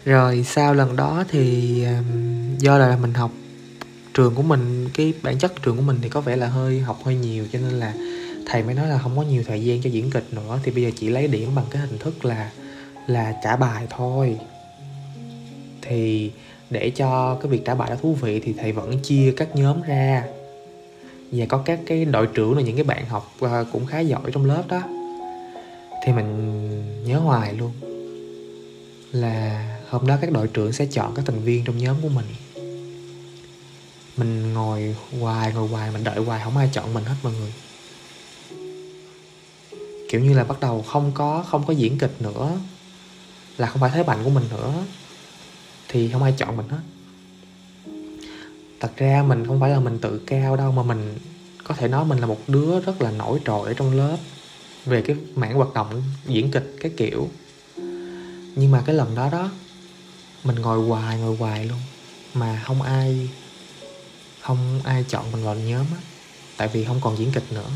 Rồi, 0.05 0.45
sau 0.47 0.73
lần 0.73 0.95
đó 0.95 1.23
thì 1.27 1.85
do 2.59 2.77
là 2.77 2.97
mình 3.01 3.13
học 3.13 3.31
trường 4.13 4.35
của 4.35 4.43
mình, 4.43 4.89
cái 4.93 5.13
bản 5.23 5.39
chất 5.39 5.53
trường 5.63 5.77
của 5.77 5.83
mình 5.83 5.97
thì 6.01 6.09
có 6.09 6.21
vẻ 6.21 6.35
là 6.35 6.47
hơi, 6.47 6.79
học 6.79 6.99
hơi 7.05 7.15
nhiều, 7.15 7.45
cho 7.53 7.59
nên 7.59 7.71
là 7.71 7.93
thầy 8.45 8.63
mới 8.63 8.73
nói 8.73 8.87
là 8.87 8.97
không 8.97 9.17
có 9.17 9.23
nhiều 9.23 9.43
thời 9.47 9.63
gian 9.63 9.81
cho 9.81 9.89
diễn 9.89 10.09
kịch 10.11 10.27
nữa. 10.31 10.59
Thì 10.63 10.71
bây 10.71 10.83
giờ 10.83 10.91
chỉ 10.95 11.09
lấy 11.09 11.27
điểm 11.27 11.55
bằng 11.55 11.65
cái 11.69 11.81
hình 11.81 11.97
thức 11.97 12.25
là 12.25 12.51
là 13.07 13.39
trả 13.43 13.55
bài 13.55 13.87
thôi. 13.89 14.37
Thì 15.81 16.31
để 16.69 16.89
cho 16.89 17.37
cái 17.41 17.51
việc 17.51 17.65
trả 17.65 17.75
bài 17.75 17.89
đó 17.89 17.95
thú 18.01 18.13
vị 18.13 18.39
thì 18.39 18.53
thầy 18.53 18.71
vẫn 18.71 18.99
chia 18.99 19.33
các 19.37 19.55
nhóm 19.55 19.81
ra. 19.81 20.23
Và 21.31 21.45
có 21.45 21.57
các 21.57 21.79
cái 21.85 22.05
đội 22.05 22.27
trưởng 22.27 22.57
là 22.57 22.61
những 22.61 22.75
cái 22.75 22.83
bạn 22.83 23.05
học 23.05 23.35
à, 23.41 23.63
cũng 23.71 23.85
khá 23.85 23.99
giỏi 23.99 24.31
trong 24.33 24.45
lớp 24.45 24.63
đó. 24.67 24.81
Thì 26.05 26.13
mình 26.13 27.03
nhớ 27.05 27.19
hoài 27.19 27.53
luôn 27.53 27.71
là 29.11 29.65
hôm 29.89 30.07
đó 30.07 30.17
các 30.21 30.31
đội 30.31 30.47
trưởng 30.47 30.73
sẽ 30.73 30.85
chọn 30.85 31.15
các 31.15 31.25
thành 31.25 31.39
viên 31.39 31.63
trong 31.65 31.77
nhóm 31.77 31.95
của 32.01 32.09
mình. 32.09 32.25
Mình 34.17 34.53
ngồi 34.53 34.95
hoài 35.19 35.53
ngồi 35.53 35.67
hoài, 35.67 35.91
mình 35.91 36.03
đợi 36.03 36.19
hoài, 36.19 36.41
không 36.43 36.57
ai 36.57 36.69
chọn 36.73 36.93
mình 36.93 37.03
hết 37.03 37.15
mọi 37.23 37.33
người. 37.33 37.53
Kiểu 40.09 40.21
như 40.21 40.33
là 40.33 40.43
bắt 40.43 40.59
đầu 40.59 40.81
không 40.81 41.11
có 41.13 41.43
không 41.47 41.63
có 41.67 41.73
diễn 41.73 41.97
kịch 41.97 42.21
nữa 42.21 42.57
là 43.57 43.67
không 43.67 43.81
phải 43.81 43.91
thế 43.93 44.03
mạnh 44.03 44.23
của 44.23 44.29
mình 44.29 44.43
nữa. 44.49 44.73
Thì 45.87 46.11
không 46.11 46.23
ai 46.23 46.33
chọn 46.37 46.57
mình 46.57 46.69
hết. 46.69 46.81
Thật 48.79 48.91
ra 48.97 49.23
mình 49.27 49.47
không 49.47 49.59
phải 49.59 49.69
là 49.69 49.79
mình 49.79 49.99
tự 49.99 50.21
cao 50.27 50.55
đâu, 50.55 50.71
mà 50.71 50.83
mình 50.83 51.17
có 51.63 51.75
thể 51.75 51.87
nói 51.87 52.05
mình 52.05 52.17
là 52.19 52.27
một 52.27 52.39
đứa 52.47 52.79
rất 52.79 53.01
là 53.01 53.11
nổi 53.11 53.39
trội 53.45 53.67
ở 53.67 53.73
trong 53.73 53.97
lớp 53.97 54.17
về 54.85 55.01
cái 55.01 55.15
mảng 55.35 55.53
hoạt 55.53 55.73
động, 55.73 56.03
diễn 56.27 56.51
kịch 56.51 56.75
cái 56.79 56.91
kiểu. 56.97 57.29
Nhưng 58.55 58.71
mà 58.71 58.83
cái 58.85 58.95
lần 58.95 59.15
đó 59.15 59.29
đó, 59.29 59.51
mình 60.43 60.55
ngồi 60.55 60.87
hoài 60.87 61.17
ngồi 61.19 61.37
hoài 61.37 61.65
luôn. 61.65 61.79
Mà 62.33 62.61
không 62.65 62.81
ai 62.81 63.29
không 64.41 64.81
ai 64.83 65.05
chọn 65.09 65.31
mình 65.31 65.43
vào 65.43 65.55
nhóm 65.55 65.85
á. 65.91 66.01
Tại 66.57 66.67
vì 66.67 66.85
không 66.85 67.01
còn 67.01 67.17
diễn 67.17 67.31
kịch 67.31 67.51
nữa. 67.51 67.69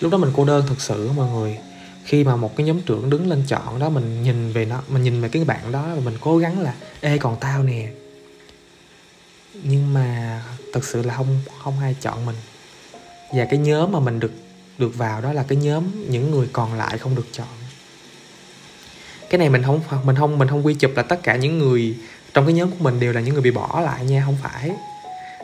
Lúc 0.00 0.12
đó 0.12 0.18
mình 0.18 0.30
cô 0.36 0.44
đơn 0.44 0.64
thật 0.68 0.80
sự 0.80 1.12
mọi 1.12 1.30
người 1.30 1.58
khi 2.06 2.24
mà 2.24 2.36
một 2.36 2.56
cái 2.56 2.66
nhóm 2.66 2.82
trưởng 2.82 3.10
đứng 3.10 3.30
lên 3.30 3.42
chọn 3.48 3.78
đó, 3.78 3.88
mình 3.88 4.22
nhìn 4.22 4.52
về 4.52 4.64
nó, 4.64 4.82
mình 4.88 5.02
nhìn 5.02 5.20
về 5.20 5.28
cái 5.28 5.44
bạn 5.44 5.72
đó 5.72 5.94
và 5.94 6.00
mình 6.00 6.14
cố 6.20 6.38
gắng 6.38 6.60
là, 6.60 6.74
ê, 7.00 7.18
còn 7.18 7.36
tao 7.40 7.62
nè. 7.62 7.88
Nhưng 9.62 9.94
mà 9.94 10.40
thật 10.72 10.84
sự 10.84 11.02
là 11.02 11.16
không 11.16 11.40
không 11.64 11.80
ai 11.80 11.96
chọn 12.00 12.26
mình. 12.26 12.36
Và 13.32 13.44
cái 13.44 13.58
nhóm 13.58 13.92
mà 13.92 14.00
mình 14.00 14.20
được 14.20 14.32
được 14.78 14.96
vào 14.96 15.20
đó 15.20 15.32
là 15.32 15.42
cái 15.48 15.58
nhóm 15.58 16.10
những 16.10 16.30
người 16.30 16.48
còn 16.52 16.74
lại 16.74 16.98
không 16.98 17.14
được 17.14 17.26
chọn. 17.32 17.48
Cái 19.30 19.38
này 19.38 19.48
mình 19.48 19.62
không 19.62 19.80
mình 20.04 20.16
không 20.16 20.38
mình 20.38 20.48
không 20.48 20.66
quy 20.66 20.74
chụp 20.74 20.90
là 20.96 21.02
tất 21.02 21.22
cả 21.22 21.36
những 21.36 21.58
người 21.58 21.96
trong 22.34 22.46
cái 22.46 22.54
nhóm 22.54 22.70
của 22.70 22.76
mình 22.80 23.00
đều 23.00 23.12
là 23.12 23.20
những 23.20 23.34
người 23.34 23.42
bị 23.42 23.50
bỏ 23.50 23.80
lại 23.84 24.04
nha, 24.04 24.22
không 24.24 24.36
phải. 24.42 24.70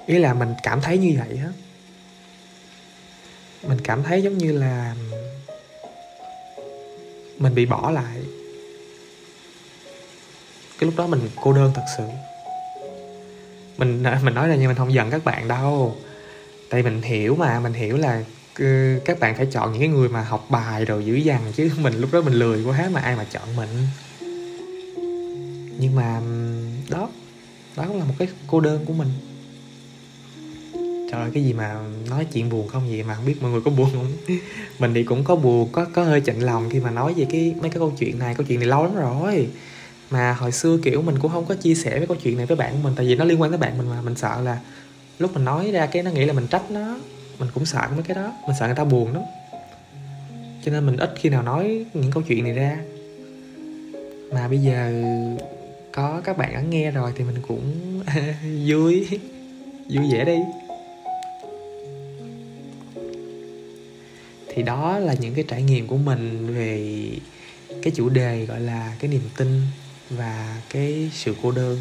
Ý 0.06 0.18
là 0.18 0.34
mình 0.34 0.54
cảm 0.62 0.80
thấy 0.80 0.98
như 0.98 1.14
vậy 1.18 1.38
á. 1.42 1.48
Mình 3.68 3.78
cảm 3.84 4.02
thấy 4.02 4.22
giống 4.22 4.38
như 4.38 4.52
là 4.52 4.94
mình 7.38 7.54
bị 7.54 7.66
bỏ 7.66 7.90
lại. 7.90 8.16
Cái 10.78 10.86
lúc 10.86 10.94
đó 10.96 11.06
mình 11.06 11.20
cô 11.42 11.52
đơn 11.52 11.72
thật 11.74 11.84
sự. 11.96 12.04
Mình 13.76 14.02
mình 14.22 14.34
nói 14.34 14.48
là 14.48 14.56
như 14.56 14.68
mình 14.68 14.76
không 14.76 14.92
giận 14.92 15.10
các 15.10 15.24
bạn 15.24 15.48
đâu. 15.48 15.96
Tại 16.70 16.82
mình 16.82 17.02
hiểu 17.02 17.36
mà, 17.36 17.60
mình 17.60 17.72
hiểu 17.72 17.96
là 17.96 18.24
ừ, 18.58 18.98
các 19.04 19.20
bạn 19.20 19.36
phải 19.36 19.46
chọn 19.46 19.72
những 19.72 19.80
cái 19.80 19.88
người 19.88 20.08
mà 20.08 20.22
học 20.22 20.46
bài 20.50 20.84
rồi 20.84 21.04
dữ 21.04 21.14
dằn 21.14 21.40
chứ 21.56 21.70
mình 21.78 21.94
lúc 22.00 22.12
đó 22.12 22.20
mình 22.20 22.34
lười 22.34 22.64
quá 22.64 22.88
mà 22.92 23.00
ai 23.00 23.16
mà 23.16 23.24
chọn 23.24 23.56
mình. 23.56 23.68
Nhưng 25.78 25.94
mà 25.94 26.20
đó 26.90 27.08
đó 27.76 27.84
cũng 27.88 27.98
là 27.98 28.04
một 28.04 28.14
cái 28.18 28.28
cô 28.46 28.60
đơn 28.60 28.84
của 28.86 28.92
mình 28.92 29.08
trời 31.12 31.20
ơi, 31.20 31.30
cái 31.34 31.44
gì 31.44 31.52
mà 31.52 31.76
nói 32.10 32.26
chuyện 32.32 32.48
buồn 32.48 32.68
không 32.68 32.82
vậy? 32.88 33.02
Mà 33.02 33.14
không 33.14 33.26
biết 33.26 33.42
mọi 33.42 33.50
người 33.50 33.60
có 33.64 33.70
buồn 33.70 33.88
không? 33.92 34.12
Mình 34.78 34.94
thì 34.94 35.04
cũng 35.04 35.24
có 35.24 35.36
buồn, 35.36 35.68
có 35.72 35.86
có 35.92 36.04
hơi 36.04 36.20
chạnh 36.20 36.40
lòng 36.40 36.70
khi 36.70 36.80
mà 36.80 36.90
nói 36.90 37.14
về 37.16 37.26
cái, 37.30 37.54
mấy 37.60 37.70
cái 37.70 37.78
câu 37.78 37.92
chuyện 37.98 38.18
này. 38.18 38.34
Câu 38.34 38.46
chuyện 38.48 38.60
này 38.60 38.68
lâu 38.68 38.84
lắm 38.84 38.94
rồi. 38.94 39.48
Mà 40.10 40.32
hồi 40.32 40.52
xưa, 40.52 40.78
kiểu, 40.82 41.02
mình 41.02 41.18
cũng 41.18 41.32
không 41.32 41.46
có 41.46 41.54
chia 41.54 41.74
sẻ 41.74 41.98
với 41.98 42.06
câu 42.06 42.16
chuyện 42.22 42.36
này 42.36 42.46
với 42.46 42.56
bạn 42.56 42.72
của 42.72 42.78
mình, 42.82 42.92
tại 42.96 43.06
vì 43.06 43.14
nó 43.14 43.24
liên 43.24 43.40
quan 43.40 43.50
tới 43.50 43.58
bạn 43.58 43.78
mình 43.78 43.88
mà. 43.88 44.02
Mình 44.02 44.16
sợ 44.16 44.40
là 44.44 44.58
lúc 45.18 45.34
mình 45.34 45.44
nói 45.44 45.70
ra 45.70 45.86
cái 45.86 46.02
nó 46.02 46.10
nghĩ 46.10 46.24
là 46.24 46.32
mình 46.32 46.46
trách 46.46 46.70
nó, 46.70 46.98
mình 47.38 47.48
cũng 47.54 47.64
sợ 47.64 47.88
mấy 47.94 48.02
cái 48.02 48.14
đó. 48.14 48.32
Mình 48.46 48.56
sợ 48.60 48.66
người 48.66 48.76
ta 48.76 48.84
buồn 48.84 49.12
lắm. 49.12 49.22
Cho 50.64 50.72
nên 50.72 50.86
mình 50.86 50.96
ít 50.96 51.14
khi 51.16 51.28
nào 51.28 51.42
nói 51.42 51.86
những 51.94 52.10
câu 52.10 52.22
chuyện 52.22 52.44
này 52.44 52.52
ra. 52.52 52.78
Mà 54.32 54.48
bây 54.48 54.58
giờ 54.58 54.92
có 55.92 56.20
các 56.24 56.38
bạn 56.38 56.54
đã 56.54 56.60
nghe 56.60 56.90
rồi 56.90 57.12
thì 57.16 57.24
mình 57.24 57.36
cũng 57.48 58.00
vui. 58.66 59.08
Vui 59.88 60.12
vẻ 60.12 60.24
đi. 60.24 60.38
Thì 64.54 64.62
đó 64.62 64.98
là 64.98 65.14
những 65.14 65.34
cái 65.34 65.44
trải 65.48 65.62
nghiệm 65.62 65.86
của 65.86 65.96
mình 65.96 66.54
về 66.54 67.08
cái 67.82 67.92
chủ 67.96 68.08
đề 68.08 68.46
gọi 68.46 68.60
là 68.60 68.96
cái 68.98 69.10
niềm 69.10 69.22
tin 69.36 69.62
và 70.10 70.60
cái 70.70 71.10
sự 71.12 71.34
cô 71.42 71.50
đơn. 71.50 71.78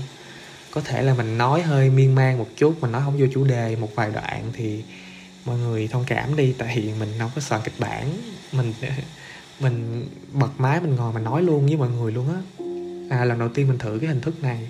Có 0.72 0.82
thể 0.82 1.02
là 1.02 1.14
mình 1.14 1.38
nói 1.38 1.62
hơi 1.62 1.90
miên 1.90 2.16
man 2.16 2.38
một 2.38 2.48
chút 2.58 2.82
mình 2.82 2.92
nói 2.92 3.02
không 3.06 3.18
vô 3.18 3.26
chủ 3.34 3.44
đề 3.44 3.76
một 3.76 3.96
vài 3.96 4.12
đoạn 4.14 4.44
thì 4.54 4.84
mọi 5.46 5.58
người 5.58 5.88
thông 5.88 6.04
cảm 6.08 6.36
đi 6.36 6.54
tại 6.58 6.78
vì 6.78 6.94
mình 7.00 7.10
không 7.20 7.32
có 7.36 7.42
soạn 7.42 7.62
kịch 7.64 7.80
bản. 7.80 8.14
Mình 8.52 8.74
mình 9.60 10.08
bật 10.32 10.52
máy 10.58 10.82
mình 10.82 10.96
ngồi 10.96 11.14
mình 11.14 11.24
nói 11.24 11.42
luôn 11.42 11.66
với 11.66 11.78
mọi 11.78 11.90
người 11.90 12.12
luôn 12.12 12.28
á. 12.34 12.42
À, 13.10 13.26
lần 13.26 13.40
đầu 13.40 13.50
tiên 13.50 13.68
mình 13.68 13.78
thử 13.78 13.98
cái 14.02 14.10
hình 14.10 14.22
thức 14.22 14.44
này. 14.44 14.68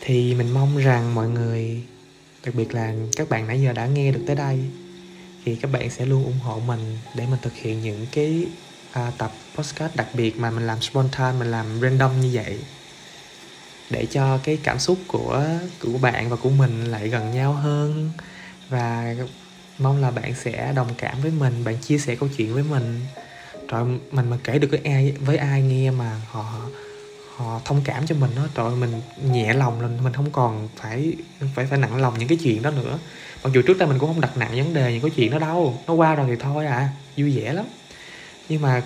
Thì 0.00 0.34
mình 0.34 0.50
mong 0.50 0.78
rằng 0.78 1.14
mọi 1.14 1.28
người 1.28 1.82
đặc 2.44 2.54
biệt 2.54 2.74
là 2.74 2.94
các 3.16 3.28
bạn 3.28 3.46
nãy 3.46 3.62
giờ 3.62 3.72
đã 3.72 3.86
nghe 3.86 4.12
được 4.12 4.20
tới 4.26 4.36
đây 4.36 4.58
thì 5.44 5.56
các 5.56 5.70
bạn 5.72 5.90
sẽ 5.90 6.06
luôn 6.06 6.24
ủng 6.24 6.38
hộ 6.42 6.60
mình 6.66 6.98
để 7.14 7.26
mình 7.26 7.40
thực 7.42 7.54
hiện 7.54 7.80
những 7.80 8.06
cái 8.12 8.46
à, 8.92 9.12
tập 9.18 9.32
podcast 9.54 9.96
đặc 9.96 10.06
biệt 10.14 10.38
mà 10.38 10.50
mình 10.50 10.66
làm 10.66 10.80
spontan 10.80 11.38
mình 11.38 11.50
làm 11.50 11.80
random 11.80 12.20
như 12.20 12.30
vậy. 12.32 12.58
Để 13.90 14.06
cho 14.06 14.38
cái 14.38 14.58
cảm 14.62 14.78
xúc 14.78 14.98
của 15.08 15.44
của 15.80 15.98
bạn 15.98 16.30
và 16.30 16.36
của 16.36 16.50
mình 16.50 16.84
lại 16.84 17.08
gần 17.08 17.30
nhau 17.30 17.52
hơn. 17.52 18.10
Và 18.68 19.14
mong 19.78 20.00
là 20.02 20.10
bạn 20.10 20.34
sẽ 20.34 20.72
đồng 20.76 20.88
cảm 20.98 21.20
với 21.20 21.30
mình 21.30 21.64
bạn 21.64 21.76
chia 21.80 21.98
sẻ 21.98 22.14
câu 22.14 22.28
chuyện 22.36 22.54
với 22.54 22.62
mình. 22.62 23.00
Rồi 23.68 24.00
mình 24.10 24.30
mà 24.30 24.38
kể 24.44 24.58
được 24.58 24.68
với 24.70 24.80
ai 24.84 25.14
với 25.20 25.36
ai 25.36 25.62
nghe 25.62 25.90
mà 25.90 26.20
họ 26.30 26.70
họ 27.36 27.60
thông 27.64 27.82
cảm 27.84 28.06
cho 28.06 28.14
mình 28.14 28.30
đó 28.36 28.48
trời 28.54 28.70
mình 28.76 29.02
nhẹ 29.24 29.54
lòng 29.54 29.80
lên 29.80 30.04
mình 30.04 30.12
không 30.12 30.30
còn 30.32 30.68
phải 30.76 31.12
phải 31.54 31.66
phải 31.66 31.78
nặng 31.78 31.96
lòng 31.96 32.18
những 32.18 32.28
cái 32.28 32.38
chuyện 32.42 32.62
đó 32.62 32.70
nữa 32.70 32.98
mặc 33.44 33.52
dù 33.52 33.62
trước 33.62 33.78
đây 33.78 33.88
mình 33.88 33.98
cũng 33.98 34.08
không 34.08 34.20
đặt 34.20 34.36
nặng 34.36 34.56
vấn 34.56 34.74
đề 34.74 34.92
những 34.92 35.02
cái 35.02 35.10
chuyện 35.16 35.30
đó 35.30 35.38
đâu, 35.38 35.78
nó 35.86 35.94
qua 35.94 36.14
rồi 36.14 36.26
thì 36.28 36.36
thôi 36.40 36.66
à 36.66 36.88
vui 37.16 37.36
vẻ 37.36 37.52
lắm. 37.52 37.64
Nhưng 38.48 38.62
mà 38.62 38.82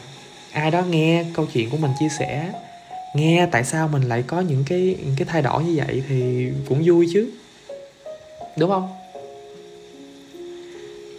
ai 0.53 0.71
đó 0.71 0.83
nghe 0.83 1.25
câu 1.35 1.47
chuyện 1.53 1.71
của 1.71 1.77
mình 1.77 1.91
chia 2.01 2.09
sẻ, 2.19 2.53
nghe 3.15 3.49
tại 3.53 3.65
sao 3.65 3.89
mình 3.89 4.03
lại 4.03 4.25
có 4.27 4.41
những 4.41 4.65
cái 4.67 4.97
những 5.05 5.15
cái 5.17 5.27
thay 5.31 5.43
đổi 5.43 5.65
như 5.65 5.75
vậy 5.77 6.03
thì 6.09 6.49
cũng 6.69 6.83
vui 6.85 7.09
chứ. 7.13 7.31
Đúng 8.59 8.71
không? 8.71 8.93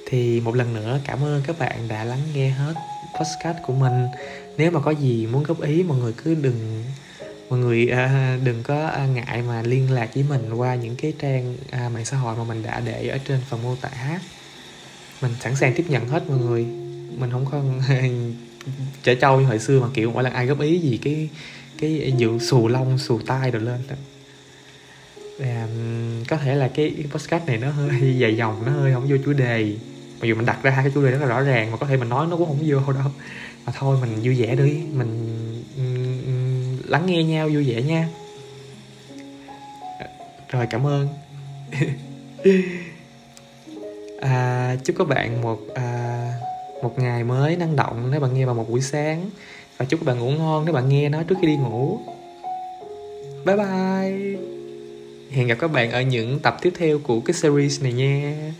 Thì 0.08 0.40
một 0.40 0.56
lần 0.56 0.74
nữa 0.74 1.00
cảm 1.04 1.24
ơn 1.24 1.42
các 1.48 1.60
bạn 1.60 1.88
đã 1.88 2.04
lắng 2.04 2.20
nghe 2.36 2.50
hết 2.50 2.74
podcast 3.20 3.58
của 3.66 3.74
mình. 3.74 4.08
Nếu 4.58 4.72
mà 4.72 4.80
có 4.80 4.92
gì 4.92 5.28
muốn 5.28 5.44
góp 5.44 5.62
ý, 5.62 5.84
mọi 5.84 5.98
người 5.98 6.14
cứ 6.24 6.36
đừng 6.36 6.84
mọi 7.50 7.60
người 7.60 7.92
uh, 7.94 8.44
đừng 8.44 8.64
có 8.64 8.92
uh, 9.04 9.16
ngại 9.16 9.42
mà 9.48 9.62
liên 9.62 9.92
lạc 9.92 10.10
với 10.16 10.26
mình 10.30 10.54
qua 10.54 10.76
những 10.76 10.96
cái 10.96 11.14
trang 11.20 11.54
uh, 11.54 11.92
mạng 11.94 12.06
xã 12.06 12.18
hội 12.18 12.36
mà 12.36 12.44
mình 12.44 12.64
đã 12.64 12.82
để 12.86 13.08
ở 13.08 13.18
trên 13.18 13.40
phần 13.50 13.64
mô 13.64 13.76
tả 13.76 14.20
mình 15.22 15.32
sẵn 15.40 15.56
sàng 15.56 15.74
tiếp 15.76 15.86
nhận 15.88 16.08
hết 16.08 16.30
mọi 16.30 16.38
người. 16.38 16.66
Mình 17.18 17.32
không 17.32 17.46
có 17.52 17.62
trẻ 19.04 19.16
trâu 19.16 19.40
như 19.40 19.46
hồi 19.46 19.60
xưa 19.60 19.80
mà 19.80 19.88
kiểu 19.94 20.12
mỗi 20.12 20.24
lần 20.24 20.34
ai 20.34 20.46
góp 20.46 20.60
ý 20.60 20.80
gì 20.80 21.00
cái 21.04 21.30
cái 21.78 22.14
dự 22.18 22.40
xù 22.40 22.68
lông 22.68 22.98
xù 22.98 23.20
tai 23.28 23.52
rồi 23.52 23.62
lên 23.62 23.80
đó. 23.90 23.96
Có 26.28 26.38
thể 26.38 26.56
là 26.56 26.68
cái 26.68 26.96
podcast 27.12 27.46
này 27.46 27.58
nó 27.58 27.72
hơi 27.72 28.18
dài 28.20 28.38
dòng 28.38 28.66
nó 28.66 28.72
hơi 28.72 28.94
không 28.94 29.08
vô 29.10 29.16
chủ 29.26 29.34
đề. 29.34 29.76
Mặc 30.20 30.28
dù 30.28 30.36
mình 30.36 30.46
đặt 30.46 30.64
ra 30.64 30.72
hai 30.72 30.84
cái 30.84 30.92
chủ 30.96 31.04
đề 31.04 31.12
rất 31.12 31.22
là 31.22 31.28
rõ 31.28 31.42
ràng 31.42 31.72
mà 31.72 31.78
có 31.78 31.88
thể 31.88 31.98
mình 31.98 32.10
nói 32.10 32.28
nó 32.30 32.38
cũng 32.38 32.48
không 32.48 32.60
vô 32.68 32.94
đâu. 32.94 33.12
Mà 33.66 33.74
thôi 33.76 33.98
mình 34.02 34.20
vui 34.24 34.36
vẻ 34.42 34.56
đi. 34.56 34.82
Mình 34.94 35.55
lắng 36.88 37.06
nghe 37.06 37.24
nhau 37.24 37.50
vui 37.54 37.70
vẻ 37.70 37.82
nha. 37.82 38.10
Rồi 40.50 40.68
cảm 40.70 40.88
ơn. 40.88 41.08
À, 44.22 44.76
chúc 44.84 44.96
các 45.00 45.08
bạn 45.08 45.42
một 45.42 45.60
à, 45.76 46.32
một 46.84 47.00
ngày 47.00 47.24
mới 47.24 47.56
năng 47.56 47.76
động 47.76 48.12
nếu 48.12 48.20
bạn 48.20 48.34
nghe 48.34 48.46
vào 48.46 48.56
một 48.56 48.70
buổi 48.70 48.82
sáng. 48.82 49.30
Và 49.78 49.86
chúc 49.86 50.00
các 50.00 50.06
bạn 50.06 50.20
ngủ 50.20 50.32
ngon 50.32 50.66
nếu 50.66 50.74
bạn 50.74 50.90
nghe 50.90 51.10
nó 51.10 51.24
trước 51.24 51.36
khi 51.42 51.48
đi 51.48 51.58
ngủ. 51.58 52.00
Bye 53.46 53.56
bye. 53.56 54.40
Hẹn 55.32 55.48
gặp 55.48 55.56
các 55.60 55.72
bạn 55.72 55.92
ở 55.92 56.02
những 56.02 56.40
tập 56.40 56.58
tiếp 56.62 56.74
theo 56.78 57.00
của 57.00 57.20
cái 57.20 57.34
series 57.34 57.82
này 57.82 57.94
nha. 57.94 58.54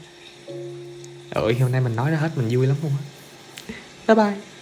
Ơi 1.30 1.54
hôm 1.54 1.72
nay 1.72 1.82
mình 1.82 1.96
nói 1.96 2.12
ra 2.12 2.18
hết 2.18 2.30
mình 2.36 2.48
vui 2.52 2.68
lắm 2.68 2.78
luôn 2.84 2.92
á. 2.98 3.04
Bye 4.08 4.16
bye. 4.16 4.55